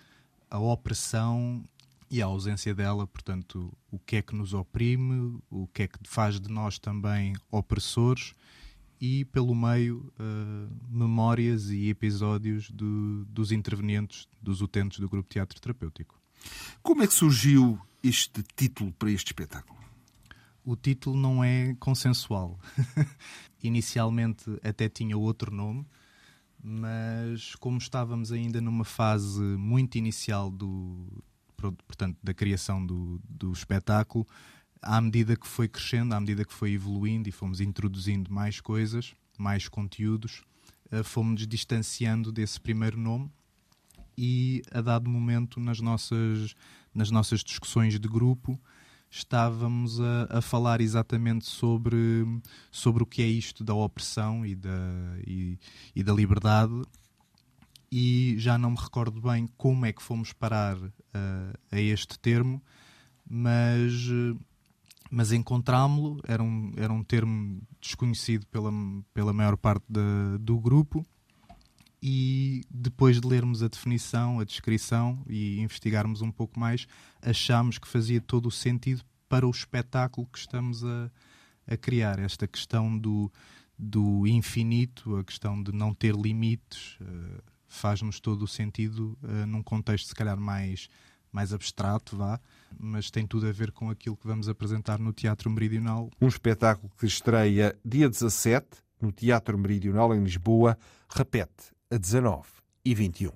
a 0.50 0.60
opressão 0.60 1.64
e 2.10 2.22
a 2.22 2.26
ausência 2.26 2.74
dela, 2.74 3.08
portanto, 3.08 3.74
o 3.92 4.00
que 4.00 4.18
é 4.18 4.22
que 4.22 4.36
nos 4.36 4.54
oprime, 4.54 5.40
o 5.50 5.68
que 5.68 5.84
é 5.84 5.88
que 5.88 6.00
faz 6.04 6.40
de 6.40 6.50
nós 6.50 6.78
também 6.78 7.36
opressores 7.52 8.34
e, 9.00 9.26
pelo 9.26 9.54
meio, 9.54 10.12
uh, 10.20 10.74
memórias 10.90 11.70
e 11.70 11.90
episódios 11.90 12.70
do, 12.72 13.26
dos 13.26 13.52
intervenientes, 13.52 14.28
dos 14.42 14.62
utentes 14.62 15.00
do 15.00 15.10
grupo 15.10 15.30
de 15.30 15.34
teatro 15.34 15.60
terapêutico. 15.60 16.20
Como 16.82 17.04
é 17.04 17.08
que 17.08 17.14
surgiu 17.14 17.80
este 18.04 18.44
título 18.56 18.92
para 18.94 19.12
este 19.12 19.28
espetáculo? 19.28 19.80
O 20.64 20.76
título 20.76 21.18
não 21.18 21.44
é 21.44 21.76
consensual. 21.80 22.60
Inicialmente 23.64 24.46
até 24.64 24.90
tinha 24.90 25.18
outro 25.18 25.54
nome, 25.54 25.86
mas 26.62 27.56
como 27.56 27.78
estávamos 27.78 28.32
ainda 28.32 28.60
numa 28.60 28.84
fase 28.84 29.42
muito 29.42 29.98
inicial 29.98 30.52
do, 30.52 31.24
portanto, 31.56 32.18
da 32.22 32.34
criação 32.34 32.86
do, 32.86 33.20
do 33.28 33.52
espetáculo, 33.52 34.28
à 34.82 35.02
medida 35.02 35.36
que 35.36 35.48
foi 35.48 35.68
crescendo, 35.68 36.14
à 36.14 36.20
medida 36.20 36.46
que 36.46 36.54
foi 36.54 36.74
evoluindo 36.74 37.28
e 37.28 37.32
fomos 37.32 37.60
introduzindo 37.62 38.32
mais 38.32 38.60
coisas, 38.60 39.16
mais 39.38 39.68
conteúdos, 39.68 40.44
eh, 40.92 41.04
fomos 41.04 41.48
distanciando 41.48 42.32
desse 42.32 42.60
primeiro 42.60 42.98
nome 42.98 43.32
e 44.18 44.62
a 44.72 44.82
dado 44.82 45.10
momento 45.10 45.60
nas 45.60 45.80
nossas 45.80 46.56
nas 46.98 47.12
nossas 47.12 47.44
discussões 47.44 48.00
de 48.00 48.08
grupo, 48.08 48.60
estávamos 49.10 50.02
a, 50.02 50.40
a, 50.40 50.42
falar 50.42 50.82
exatamente 50.82 51.46
sobre, 51.46 51.98
sobre 52.72 53.04
o 53.04 53.06
que 53.06 53.22
é 53.22 53.28
isto 53.28 53.64
da 53.64 53.74
opressão 53.74 54.44
e 54.44 54.56
da, 54.56 54.80
e, 55.26 55.60
e, 55.96 56.04
da 56.04 56.12
liberdade. 56.12 56.74
E 57.92 58.36
já 58.40 58.58
não 58.58 58.72
me 58.72 58.78
recordo 58.78 59.22
bem 59.22 59.48
como 59.56 59.86
é 59.86 59.94
que 59.94 60.02
fomos 60.02 60.34
parar 60.34 60.76
uh, 60.76 60.92
a 61.72 61.80
este 61.80 62.18
termo, 62.20 62.62
mas, 63.30 63.94
mas 65.10 65.32
encontrámo-lo. 65.32 66.20
Era 66.28 66.42
um, 66.42 66.74
era 66.76 66.92
um 66.92 67.04
termo 67.04 67.62
desconhecido 67.80 68.46
pela, 68.48 68.72
pela 69.14 69.32
maior 69.32 69.56
parte 69.56 69.86
do 70.40 70.60
grupo 70.60 71.06
e 72.10 72.64
depois 72.72 73.20
de 73.20 73.28
lermos 73.28 73.62
a 73.62 73.68
definição, 73.68 74.40
a 74.40 74.46
descrição 74.46 75.22
e 75.28 75.60
investigarmos 75.60 76.22
um 76.22 76.32
pouco 76.32 76.58
mais, 76.58 76.88
achámos 77.22 77.78
que 77.78 77.86
fazia 77.86 78.22
todo 78.22 78.46
o 78.46 78.52
sentido 78.52 79.04
para 79.28 79.46
o 79.46 79.52
espetáculo 79.52 80.26
que 80.32 80.40
estamos 80.40 80.86
a, 80.86 81.12
a 81.68 81.76
criar. 81.76 82.18
Esta 82.18 82.48
questão 82.48 82.98
do, 82.98 83.30
do 83.78 84.26
infinito, 84.26 85.18
a 85.18 85.24
questão 85.26 85.62
de 85.62 85.74
não 85.74 85.94
ter 85.94 86.16
limites, 86.16 86.98
uh, 87.02 87.44
faz-nos 87.68 88.22
todo 88.22 88.44
o 88.44 88.48
sentido 88.48 89.18
uh, 89.22 89.46
num 89.46 89.62
contexto 89.62 90.08
se 90.08 90.16
calhar 90.16 90.40
mais, 90.40 90.88
mais 91.30 91.52
abstrato, 91.52 92.16
vá, 92.16 92.40
mas 92.80 93.12
tem 93.12 93.28
tudo 93.28 93.50
a 93.50 93.52
ver 93.52 93.74
com 93.74 93.90
aquilo 93.90 94.16
que 94.16 94.28
vamos 94.28 94.48
apresentar 94.48 94.98
no 94.98 95.12
Teatro 95.12 95.50
Meridional. 95.50 96.10
Um 96.22 96.30
espetáculo 96.30 96.90
que 96.98 97.06
estreia 97.06 97.78
dia 97.84 98.08
17 98.10 98.66
no 99.02 99.12
Teatro 99.12 99.58
Meridional 99.58 100.16
em 100.16 100.24
Lisboa, 100.24 100.78
repete 101.10 101.76
a 101.90 101.98
19 101.98 102.46
e 102.84 102.94
21. 102.94 103.32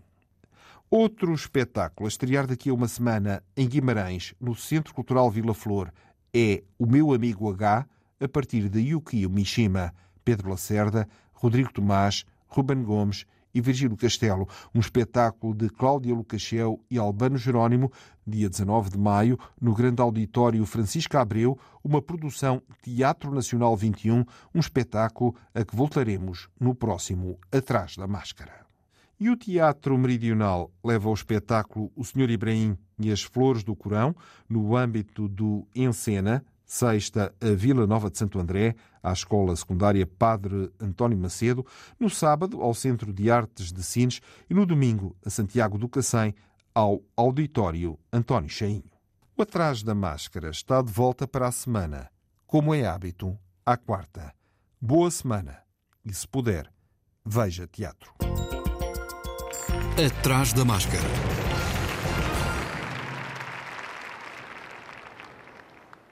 Outro 0.90 1.34
espetáculo 1.34 2.06
a 2.06 2.10
estrear 2.10 2.46
daqui 2.46 2.70
a 2.70 2.74
uma 2.74 2.88
semana 2.88 3.42
em 3.56 3.68
Guimarães, 3.68 4.34
no 4.42 4.54
Centro 4.54 4.94
Cultural 4.94 5.32
Vila 5.32 5.54
Flor, 5.54 5.92
é 6.34 6.62
O 6.78 6.86
Meu 6.86 7.14
Amigo 7.14 7.50
H, 7.50 7.88
a 8.20 8.28
partir 8.28 8.68
de 8.68 8.80
Yukio 8.80 9.30
Mishima, 9.30 9.94
Pedro 10.26 10.50
Lacerda, 10.50 11.08
Rodrigo 11.34 11.72
Tomás, 11.72 12.26
Ruben 12.46 12.84
Gomes 12.84 13.26
e 13.54 13.62
Virgílio 13.62 13.96
Castelo, 13.96 14.48
um 14.76 14.82
espetáculo 14.82 15.54
de 15.54 15.70
Cláudia 15.70 16.14
Lucachel 16.14 16.80
e 16.90 16.98
Albano 16.98 17.38
Jerónimo, 17.38 17.90
dia 18.32 18.50
19 18.50 18.90
de 18.90 18.98
maio, 18.98 19.38
no 19.60 19.76
Grande 19.76 20.02
Auditório 20.02 20.66
Francisco 20.66 21.18
Abreu, 21.18 21.60
uma 21.84 22.02
produção 22.02 22.62
Teatro 22.82 23.32
Nacional 23.32 23.76
21, 23.76 24.26
um 24.56 24.60
espetáculo 24.60 25.36
a 25.54 25.64
que 25.64 25.76
voltaremos 25.76 26.50
no 26.60 26.74
próximo 26.74 27.38
Atrás 27.52 27.98
da 27.98 28.08
Máscara. 28.08 28.66
E 29.20 29.30
o 29.30 29.38
Teatro 29.38 29.96
Meridional 30.00 30.72
leva 30.84 31.08
ao 31.08 31.14
espetáculo 31.14 31.92
O 31.96 32.04
Senhor 32.04 32.30
Ibrahim 32.32 32.76
e 32.98 33.12
as 33.12 33.22
Flores 33.22 33.64
do 33.64 33.76
Corão, 33.76 34.16
no 34.50 34.76
âmbito 34.76 35.28
do 35.28 35.68
Encena, 35.76 36.44
sexta 36.66 37.36
a 37.42 37.54
Vila 37.54 37.86
Nova 37.86 38.10
de 38.10 38.18
Santo 38.18 38.40
André, 38.40 38.76
à 39.04 39.12
Escola 39.12 39.56
Secundária 39.56 40.08
Padre 40.08 40.72
António 40.80 41.18
Macedo, 41.18 41.66
no 42.00 42.10
sábado 42.10 42.62
ao 42.62 42.74
Centro 42.74 43.12
de 43.12 43.30
Artes 43.30 43.74
de 43.74 43.84
Sines 43.84 44.22
e 44.50 44.54
no 44.54 44.66
domingo 44.66 45.16
a 45.26 45.30
Santiago 45.30 45.78
do 45.78 45.90
Cacém, 45.90 46.34
ao 46.74 47.02
Auditório 47.16 48.00
António 48.12 48.50
Chainho. 48.50 48.92
O 49.38 49.42
Atrás 49.42 49.84
da 49.84 49.96
Máscara 49.96 50.50
está 50.50 50.82
de 50.82 50.92
volta 50.92 51.28
para 51.28 51.48
a 51.48 51.52
semana, 51.52 52.10
como 52.46 52.74
é 52.74 52.86
hábito, 52.86 53.38
à 53.66 53.76
quarta. 53.78 54.34
Boa 54.80 55.10
semana 55.10 55.64
e, 56.04 56.14
se 56.14 56.28
puder, 56.28 56.72
veja 57.26 57.68
teatro. 57.68 58.14
Atrás 59.98 60.54
da 60.54 60.66
Máscara. 60.66 61.41